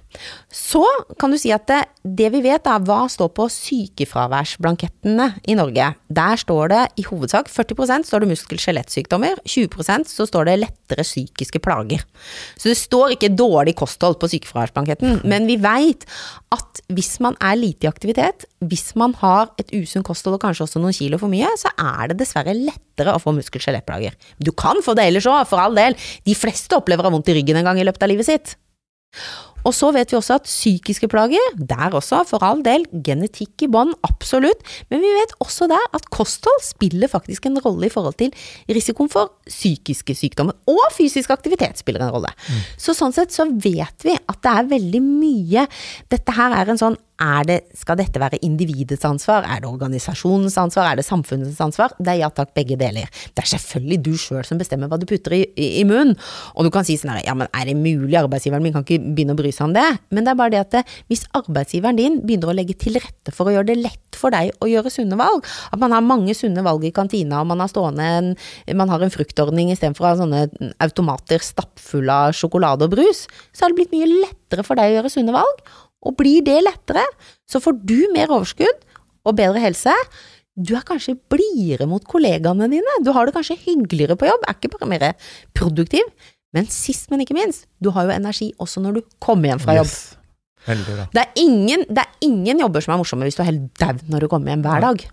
[0.51, 0.81] Så
[1.19, 5.91] kan du si at det, det vi vet er hva står på sykefraværsblankettene i Norge.
[6.11, 11.61] Der står det i hovedsak 40% står det muskel-skjelettsykdommer, 20% så står det lettere psykiske
[11.63, 12.03] plager.
[12.57, 16.07] Så det står ikke dårlig kosthold på sykefraværsblanketten, men vi veit
[16.55, 20.65] at hvis man er lite i aktivitet, hvis man har et usunt kosthold og kanskje
[20.65, 24.15] også noen kilo for mye, så er det dessverre lettere å få muskel-skjelettplager.
[24.39, 25.97] Du kan få det ellers òg, for all del.
[26.25, 28.55] De fleste opplever å ha vondt i ryggen en gang i løpet av livet sitt.
[29.67, 33.69] Og så vet vi også at psykiske plager, der også, for all del, genetikk i
[33.71, 34.61] bånn, absolutt,
[34.91, 38.31] men vi vet også der at kosthold spiller faktisk en rolle i forhold til
[38.71, 42.31] risikoen for psykiske sykdommer, og fysisk aktivitet spiller en rolle.
[42.79, 45.65] Så sånn sett så vet vi at det er veldig mye
[46.11, 46.95] Dette her er en sånn
[47.47, 49.45] det, skal dette være individets ansvar?
[49.49, 50.91] Er det organisasjonens ansvar?
[50.91, 51.95] Er det samfunnets ansvar?
[51.97, 53.09] Det er ja takk, begge deler.
[53.33, 56.15] Det er selvfølgelig du sjøl som bestemmer hva du putter i, i, i munnen.
[56.55, 59.01] Og du kan si sånn her, ja men er det mulig, arbeidsgiveren min kan ikke
[59.01, 59.87] begynne å bry seg om det.
[60.13, 63.33] Men det er bare det at det, hvis arbeidsgiveren din begynner å legge til rette
[63.33, 66.33] for å gjøre det lett for deg å gjøre sunne valg, at man har mange
[66.37, 68.31] sunne valg i kantina, og man har stående en,
[68.77, 73.65] man har en fruktordning istedenfor å ha sånne automater stappfulle av sjokolade og brus, så
[73.65, 75.67] har det blitt mye lettere for deg å gjøre sunne valg.
[76.07, 77.03] Og blir det lettere,
[77.49, 78.85] så får du mer overskudd
[79.27, 79.93] og bedre helse.
[80.57, 84.57] Du er kanskje blidere mot kollegaene dine, du har det kanskje hyggeligere på jobb, er
[84.57, 85.09] ikke bare mer
[85.57, 86.07] produktiv.
[86.55, 89.75] Men sist, men ikke minst, du har jo energi også når du kommer hjem fra
[89.77, 89.91] jobb.
[89.91, 90.15] Yes.
[90.67, 90.95] Heldig.
[91.13, 94.01] Det er, ingen, det er ingen jobber som er morsomme hvis du er helt daud
[94.11, 95.05] når du kommer hjem hver dag.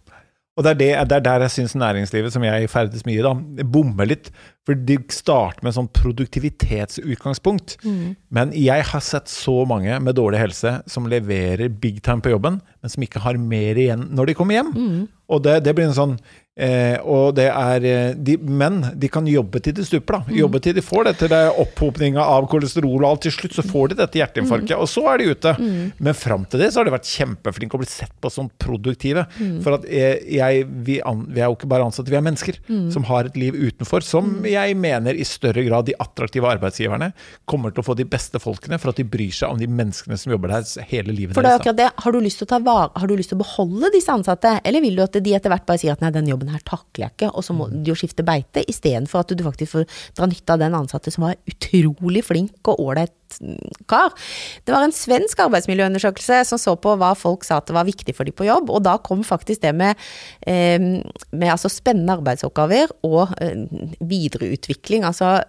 [0.55, 3.67] Og det er, det, det er der jeg syns næringslivet, som jeg ferdes mye i,
[3.67, 4.31] bommer litt.
[4.65, 7.77] For de starter med sånn produktivitetsutgangspunkt.
[8.35, 12.61] Men jeg har sett så mange med dårlig helse som leverer big time på jobben,
[12.81, 14.73] men som ikke har mer igjen når de kommer hjem.
[15.33, 16.11] Og det, det blir en sånn
[16.61, 20.35] eh, Og det er eh, de, Men de kan jobbe til de stuper, da.
[20.37, 23.95] Jobbe til de får dette det opphopninga av kolesterol, og alt til slutt så får
[23.95, 25.55] de dette hjerteinfarktet, og så er de ute.
[25.97, 29.25] Men fram til det så har de vært kjempeflinke og blitt sett på som produktive.
[29.65, 32.61] For at jeg, jeg vi, vi er jo ikke bare ansatte, vi er mennesker
[32.93, 37.11] som har et liv utenfor, som jeg mener i større grad de attraktive arbeidsgiverne
[37.51, 40.19] kommer til å få de beste folkene for at de bryr seg om de menneskene
[40.21, 41.91] som jobber der hele livet For det er akkurat det.
[42.05, 44.57] Har du lyst til å ta vare, har du lyst til å beholde disse ansatte,
[44.65, 47.09] eller vil du at de etter hvert bare sier at nei, den jobben her takler
[47.09, 49.89] jeg ikke, og så må du jo skifte beite, istedenfor at du faktisk får
[50.19, 53.15] dra nytte av den ansatte som var utrolig flink og ålreit
[53.91, 54.13] kar.
[54.65, 58.15] Det var en svensk arbeidsmiljøundersøkelse som så på hva folk sa at det var viktig
[58.17, 59.99] for de på jobb, og da kom faktisk det med,
[60.47, 63.65] eh, med altså spennende arbeidsoppgaver og eh,
[64.45, 65.05] videreutvikling.
[65.09, 65.41] altså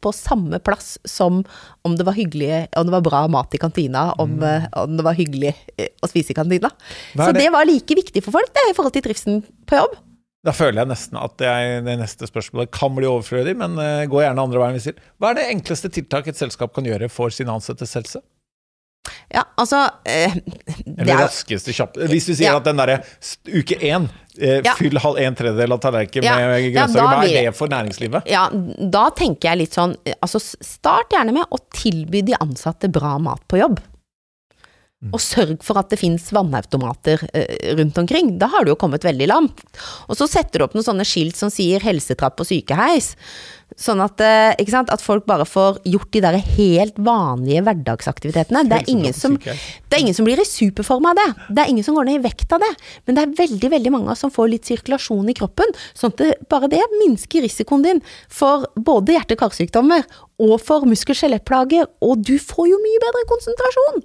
[0.00, 1.42] på samme plass som
[1.82, 4.72] om det var hyggelig, om det var bra mat i kantina, om, mm.
[4.80, 6.70] om det var hyggelig eh, å spise i kantina.
[7.12, 7.42] Så det?
[7.42, 7.50] det?
[7.52, 9.98] var like viktig for folk det, i forhold til trivselen på jobb.
[10.44, 14.20] Da føler jeg nesten at jeg, det neste spørsmålet kan bli overflødig, men uh, gå
[14.20, 15.04] gjerne andre veien.
[15.20, 18.20] Hva er det enkleste tiltak et selskap kan gjøre for sine ansattes helse?
[19.28, 20.32] Ja, altså eh,
[20.96, 22.56] Eller raskeste kjapp Hvis du sier ja.
[22.56, 23.00] at den derre
[23.50, 24.06] uke én
[24.38, 24.72] eh, ja.
[24.78, 26.50] Fyll halv en tredjedel av tallerkenen ja.
[26.50, 27.10] med grønnsaker.
[27.10, 28.30] Hva er det for næringslivet?
[28.32, 28.46] Ja,
[28.78, 33.44] da tenker jeg litt sånn Altså, start gjerne med å tilby de ansatte bra mat
[33.50, 33.82] på jobb.
[35.04, 35.12] Mm.
[35.12, 38.34] Og sørg for at det finnes vannautomater eh, rundt omkring.
[38.40, 39.60] Da har du jo kommet veldig langt.
[40.08, 43.12] Og så setter du opp noen sånne skilt som sier helsetrapp og sykeheis.
[43.74, 48.64] Sånn at, eh, at, folk bare får gjort de der helt vanlige hverdagsaktivitetene.
[48.70, 51.26] Det er, ingen som, det er ingen som blir i superform av det.
[51.50, 52.70] Det er ingen som går ned i vekt av det.
[53.04, 55.74] Men det er veldig veldig mange som får litt sirkulasjon i kroppen.
[55.98, 60.06] Sånn at det, bare det minsker risikoen din for både hjerte-karsykdommer
[60.42, 61.88] og for muskel- og skjelettplager.
[62.06, 64.04] Og du får jo mye bedre konsentrasjon.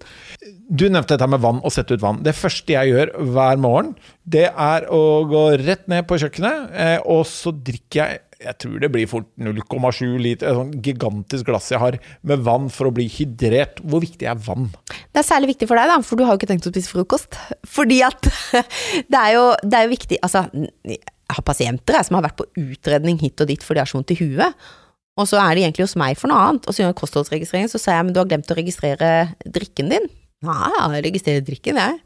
[0.69, 2.23] Du nevnte dette med vann og sette ut vann.
[2.25, 3.93] Det første jeg gjør hver morgen,
[4.29, 8.79] det er å gå rett ned på kjøkkenet, eh, og så drikker jeg jeg tror
[8.79, 12.93] det blir fort 0,7 liter, et sånt gigantisk glass jeg har med vann for å
[12.95, 13.81] bli hydrert.
[13.83, 14.69] Hvor viktig er vann?
[15.11, 16.91] Det er særlig viktig for deg, da, for du har jo ikke tenkt å spise
[16.93, 17.35] frokost.
[17.75, 18.29] Fordi at
[19.11, 20.45] det er jo, det er jo viktig Altså,
[20.87, 21.01] jeg
[21.35, 23.99] har pasienter jeg, som har vært på utredning hit og dit fordi de har så
[23.99, 24.63] vondt i huet.
[25.19, 27.67] Og så er de egentlig hos meg for noe annet, og så gjør jeg kostholdsregistrering,
[27.69, 29.11] så sier jeg men du har glemt å registrere
[29.43, 30.07] drikken din.
[30.47, 31.99] Nei, jeg registrerer drikken, jeg.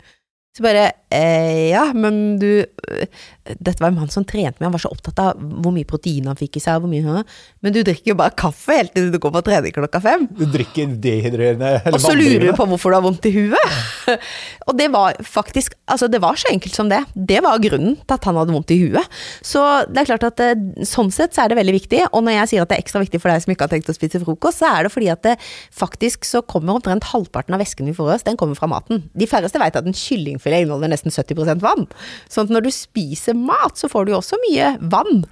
[0.53, 4.81] Så bare eh, Ja, men du Dette var en mann som trente med, han var
[4.83, 7.23] så opptatt av hvor mye protein han fikk i seg, hvor mye
[7.63, 10.25] Men du drikker jo bare kaffe helt til du går på trening klokka fem.
[10.37, 13.77] Du drikker dehydrerende Og så lurer du på hvorfor du har vondt i huet.
[14.67, 17.01] og det var faktisk Altså, det var så enkelt som det.
[17.13, 19.17] Det var grunnen til at han hadde vondt i huet.
[19.45, 19.61] Så
[19.91, 21.99] det er klart at eh, sånn sett så er det veldig viktig.
[22.15, 23.91] Og når jeg sier at det er ekstra viktig for deg som ikke har tenkt
[23.91, 25.35] å spise frokost, så er det fordi at det
[25.75, 29.03] faktisk så kommer omtrent halvparten av væsken vi får i oss, den kommer fra maten.
[29.11, 31.87] De færreste vet at en kylling kyllingfilet inneholder nesten 70 vann.
[32.31, 35.23] Sånn at når du spiser mat, så får du jo også mye vann.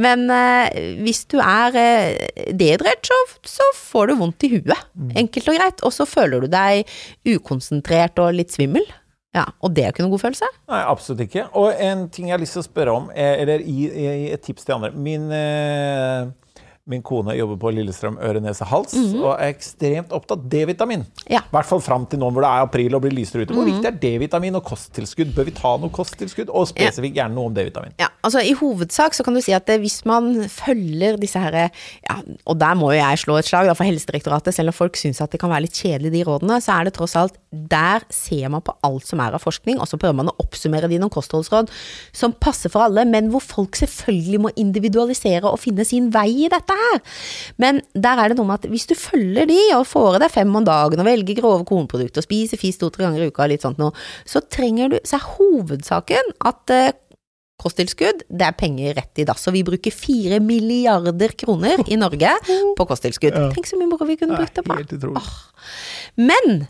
[0.00, 4.88] Men eh, hvis du er eh, dehydrert, så, så, får du vondt i huet.
[4.94, 5.14] Mm.
[5.24, 5.84] Enkelt og greit.
[5.86, 6.90] Og så føler du deg
[7.28, 8.86] ukonsentrert og litt svimmel.
[9.36, 10.46] Ja, Og det er jo ikke noen god følelse?
[10.72, 11.46] Nei, absolutt ikke.
[11.58, 13.84] Og en ting jeg har lyst til å spørre om, eller gi,
[14.34, 14.90] et tips til andre.
[14.90, 16.30] Min eh
[16.88, 19.22] Min kone jobber på Lillestrøm øre, nese, hals mm -hmm.
[19.22, 21.04] og er ekstremt opptatt av D-vitamin.
[21.28, 21.40] I ja.
[21.52, 23.52] hvert fall fram til nå hvor det er april og blir lysere ute.
[23.54, 23.82] Hvor mm -hmm.
[23.82, 25.34] viktig er D-vitamin og kosttilskudd?
[25.34, 26.48] Bør vi ta noe kosttilskudd?
[26.48, 27.92] Og spesifikt gjerne noe om D-vitamin.
[28.00, 31.70] Ja, altså I hovedsak så kan du si at hvis man følger disse her
[32.10, 32.16] ja,
[32.46, 35.20] Og der må jo jeg slå et slag da, for Helsedirektoratet, selv om folk syns
[35.20, 38.48] at det kan være litt kjedelig de rådene, så er det tross alt Der ser
[38.48, 41.10] man på alt som er av forskning, og så prøver man å oppsummere de noen
[41.10, 41.70] kostholdsråd
[42.12, 46.48] som passer for alle, men hvor folk selvfølgelig må individualisere og finne sin vei i
[46.48, 47.02] dette her.
[47.62, 50.34] Men der er det noe med at hvis du følger de, og får i deg
[50.34, 53.66] fem om dagen, og velger grove kornprodukter, og spiser fisk to-tre ganger i uka, litt
[53.66, 53.94] sånt noe,
[54.28, 56.92] så trenger du Så er hovedsaken at eh,
[57.60, 59.46] kosttilskudd, det er penger rett i dass.
[59.50, 62.34] Og vi bruker fire milliarder kroner i Norge
[62.78, 63.36] på kosttilskudd.
[63.54, 64.76] Tenk så mye moro vi kunne brukt det på.
[66.20, 66.64] Men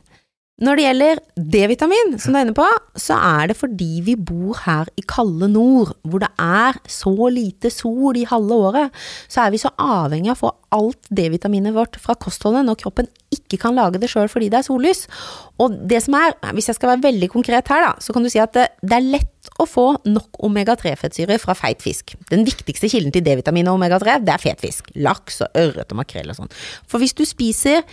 [0.61, 1.21] når det gjelder
[1.55, 2.67] D-vitamin, som du er inne på,
[3.01, 7.71] så er det fordi vi bor her i kalde nord, hvor det er så lite
[7.73, 8.99] sol i halve året,
[9.31, 13.09] så er vi så avhengig av å få alt D-vitaminet vårt fra kostholdet når kroppen
[13.33, 15.07] ikke kan lage det sjøl fordi det er sollys.
[15.63, 18.31] Og det som er, hvis jeg skal være veldig konkret her, da, så kan du
[18.33, 22.19] si at det, er lett å få nok omega-3-fettsyre fra feit fisk.
[22.31, 24.93] Den viktigste kilden til D-vitamin og omega-3, det er fet fisk.
[25.01, 26.53] Laks og ørret og makrell og sånn.
[26.85, 27.87] For hvis du spiser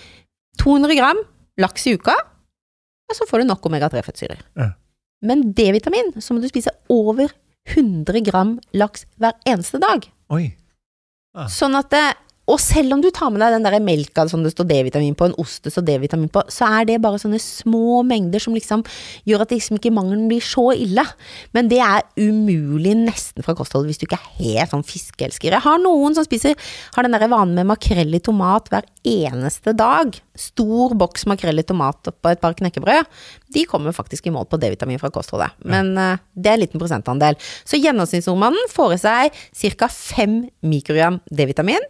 [0.60, 1.24] 200 gram
[1.62, 2.16] laks i uka,
[3.08, 4.40] ja, så får du nok omega-3-fettsyrer.
[4.60, 4.72] Ja.
[5.26, 7.32] Men D-vitamin, så må du spise over
[7.74, 10.06] 100 gram laks hver eneste dag.
[10.36, 10.52] Oi.
[11.38, 11.48] Ah.
[11.52, 12.06] Sånn at det,
[12.48, 15.28] og selv om du tar med deg den der melka som det står D-vitamin på,
[15.28, 18.86] en ost det står D-vitamin på, så er det bare sånne små mengder som liksom
[19.28, 21.04] gjør at liksom ikke mangelen blir så ille.
[21.56, 25.58] Men det er umulig nesten fra kostholdet hvis du ikke er helt sånn fiskeelsker.
[25.58, 26.56] Jeg har noen som spiser
[26.96, 30.16] har den der vanen med makrell i tomat hver eneste dag.
[30.38, 33.12] Stor boks makrell i tomat på et par knekkebrød.
[33.52, 35.52] De kommer faktisk i mål på D-vitamin fra kostholdet.
[35.68, 36.10] Men ja.
[36.32, 37.36] det er en liten prosentandel.
[37.68, 39.46] Så gjennomsnittsnordmannen får i seg
[39.84, 39.92] ca.
[39.92, 41.84] 5 mikrogram D-vitamin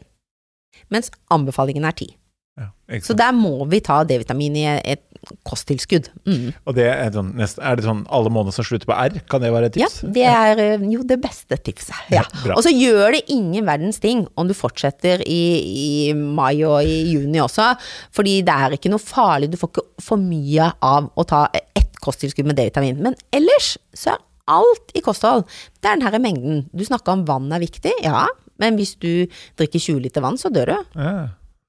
[0.93, 2.13] mens anbefalingen er ti.
[2.57, 2.71] Ja,
[3.05, 5.03] så der må vi ta D-vitamin i et
[5.45, 6.07] kosttilskudd.
[6.25, 6.53] Mm.
[6.65, 9.17] Og det er, sånn, nest, er det sånn alle måneder som slutter på R?
[9.29, 9.99] Kan det være et tips?
[10.01, 11.97] Ja, det er eh, jo det beste tipset.
[12.13, 12.23] Ja.
[12.47, 16.79] Ja, Og så gjør det ingen verdens ting om du fortsetter i, i mai og
[16.81, 17.73] i juni også,
[18.15, 22.01] fordi det er ikke noe farlig, du får ikke for mye av å ta ett
[22.03, 23.03] kosttilskudd med D-vitamin.
[23.05, 25.45] Men ellers så er alt i kosthold,
[25.83, 26.65] det er den her mengden.
[26.71, 28.25] Du snakka om vann er viktig, ja,
[28.61, 29.27] men hvis du
[29.59, 30.77] drikker 20 liter vann, så dør du.
[30.97, 31.17] Ja.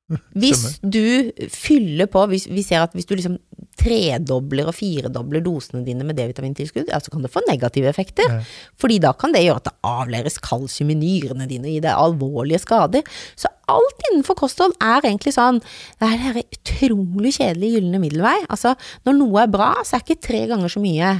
[0.41, 3.35] Hvis du fyller på, hvis, vi ser at hvis du liksom
[3.79, 8.39] tredobler og firedobler dosene dine med D-vitamintilskudd, ja, så kan det få negative effekter.
[8.81, 11.93] Fordi da kan det gjøre at det avleres kalsium i nyrene dine og gi deg
[11.93, 13.05] alvorlige skader.
[13.37, 18.37] Så alt innenfor kosthold er egentlig sånn Det er her utrolig kjedelige gylne middelvei.
[18.49, 18.75] Altså,
[19.05, 21.19] når noe er bra, så er ikke tre ganger så mye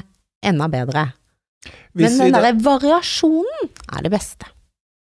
[0.49, 1.11] enda bedre.
[1.93, 4.49] Hvis Men den derre variasjonen er det beste.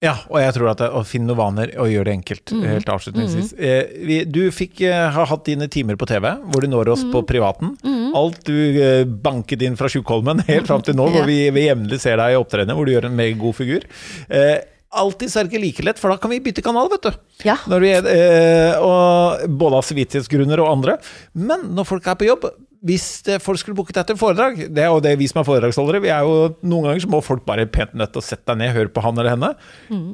[0.04, 2.64] Ja, og jeg tror at det, å finne noen vaner og gjøre det enkelt, Mm.
[2.68, 3.54] helt avslutningsvis.
[3.56, 7.06] Eh, vi, du fikk eh, ha hatt dine timer på TV, hvor du når oss
[7.08, 7.14] mm.
[7.16, 7.78] på privaten.
[8.14, 12.02] Alt du eh, banket inn fra Tjukkholmen, helt fram til nå, hvor vi, vi jevnlig
[12.04, 13.88] ser deg i opptredener, hvor du gjør en meget god figur.
[14.28, 14.60] Eh,
[14.94, 17.24] alltid så er det ikke like lett, for da kan vi bytte kanal, vet du.
[17.48, 17.56] Ja.
[17.72, 21.00] Når vi er, eh, og både av samvittighetsgrunner og andre.
[21.34, 22.52] Men når folk er på jobb,
[22.84, 25.48] hvis det, folk skulle booket deg til foredrag Det er jo det vi som er
[25.48, 26.02] foredragsholdere.
[26.04, 28.60] Vi er jo, noen ganger så må folk bare pent nødt til å sette deg
[28.60, 29.54] ned, høre på han eller henne.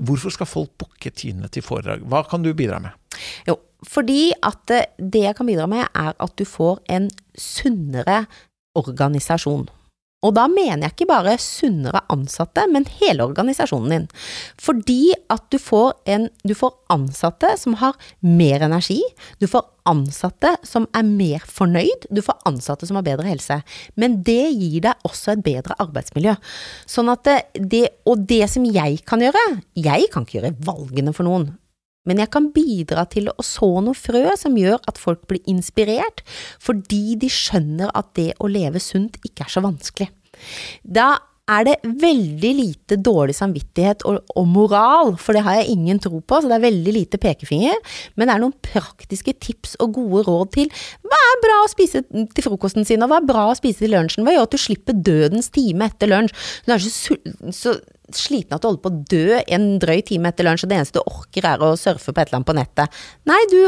[0.06, 2.06] Hvorfor skal folk booke Tine til foredrag?
[2.06, 2.94] Hva kan du bidra med?
[3.50, 3.58] Jo,
[3.88, 7.10] fordi at eh, det jeg kan bidra med, er at du får en
[7.40, 8.24] sunnere
[8.78, 9.66] organisasjon.
[10.26, 14.08] Og da mener jeg ikke bare sunnere ansatte, men hele organisasjonen din.
[14.60, 19.00] Fordi at du får, en, du får ansatte som har mer energi,
[19.40, 23.62] du får ansatte som er mer fornøyd, du får ansatte som har bedre helse.
[23.96, 26.36] Men det gir deg også et bedre arbeidsmiljø.
[26.84, 29.48] Sånn at det, og det som jeg kan gjøre,
[29.80, 31.54] jeg kan ikke gjøre valgene for noen.
[32.10, 36.24] Men jeg kan bidra til å så noe frø som gjør at folk blir inspirert,
[36.62, 40.10] fordi de skjønner at det å leve sunt ikke er så vanskelig.
[40.84, 41.16] Da
[41.50, 46.20] er det veldig lite dårlig samvittighet og, og moral, for det har jeg ingen tro
[46.22, 47.78] på, så det er veldig lite pekefinger,
[48.16, 50.74] men det er noen praktiske tips og gode råd til
[51.06, 53.96] hva er bra å spise til frokosten sin, og hva er bra å spise til
[53.96, 56.36] lunsjen, hva gjør at du slipper dødens time etter lunsj,
[56.90, 57.18] så,
[57.56, 57.80] så
[58.18, 61.00] sliten at du holder på å dø en drøy time etter lunsj, og det eneste
[61.00, 63.00] du orker er å surfe på et eller annet på nettet.
[63.30, 63.60] Nei, du,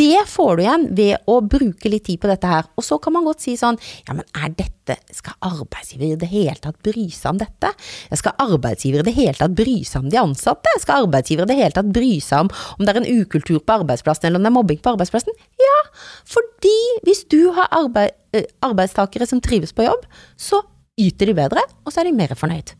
[0.00, 2.68] det får du igjen ved å bruke litt tid på dette her.
[2.78, 3.78] Og så kan man godt si sånn,
[4.08, 7.72] ja, men er dette, skal arbeidsgiver i det hele tatt bry seg om dette?
[8.20, 10.74] Skal arbeidsgiver i det hele tatt bry seg om de ansatte?
[10.82, 13.78] Skal arbeidsgiver i det hele tatt bry seg om om det er en ukultur på
[13.80, 15.34] arbeidsplassen, eller om det er mobbing på arbeidsplassen?
[15.60, 15.80] Ja,
[16.28, 16.76] fordi
[17.06, 20.62] hvis du har arbeid, eh, arbeidstakere som trives på jobb, så
[21.00, 22.74] yter de bedre, og så er de mer fornøyd.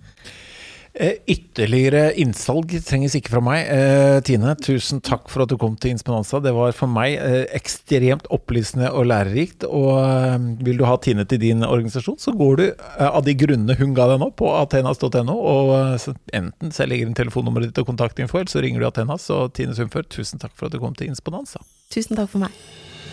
[0.95, 3.67] Eh, ytterligere innsalg trenges ikke fra meg.
[3.67, 6.39] Eh, Tine, tusen takk for at du kom til Inspenanza.
[6.39, 9.67] Det var for meg eh, ekstremt opplysende og lærerikt.
[9.67, 9.91] Og
[10.63, 12.65] vil du ha Tine til din organisasjon, så går du
[13.03, 15.35] av de grunnene hun ga deg nå, på athenas.no.
[15.35, 15.75] Og
[16.31, 19.27] enten så legger inn telefonnummeret ditt og kontaktinfo, eller så ringer du Athenas.
[19.35, 21.65] Og Tine Sundfør, tusen takk for at du kom til Inspenanza.
[21.91, 22.55] Tusen takk for meg.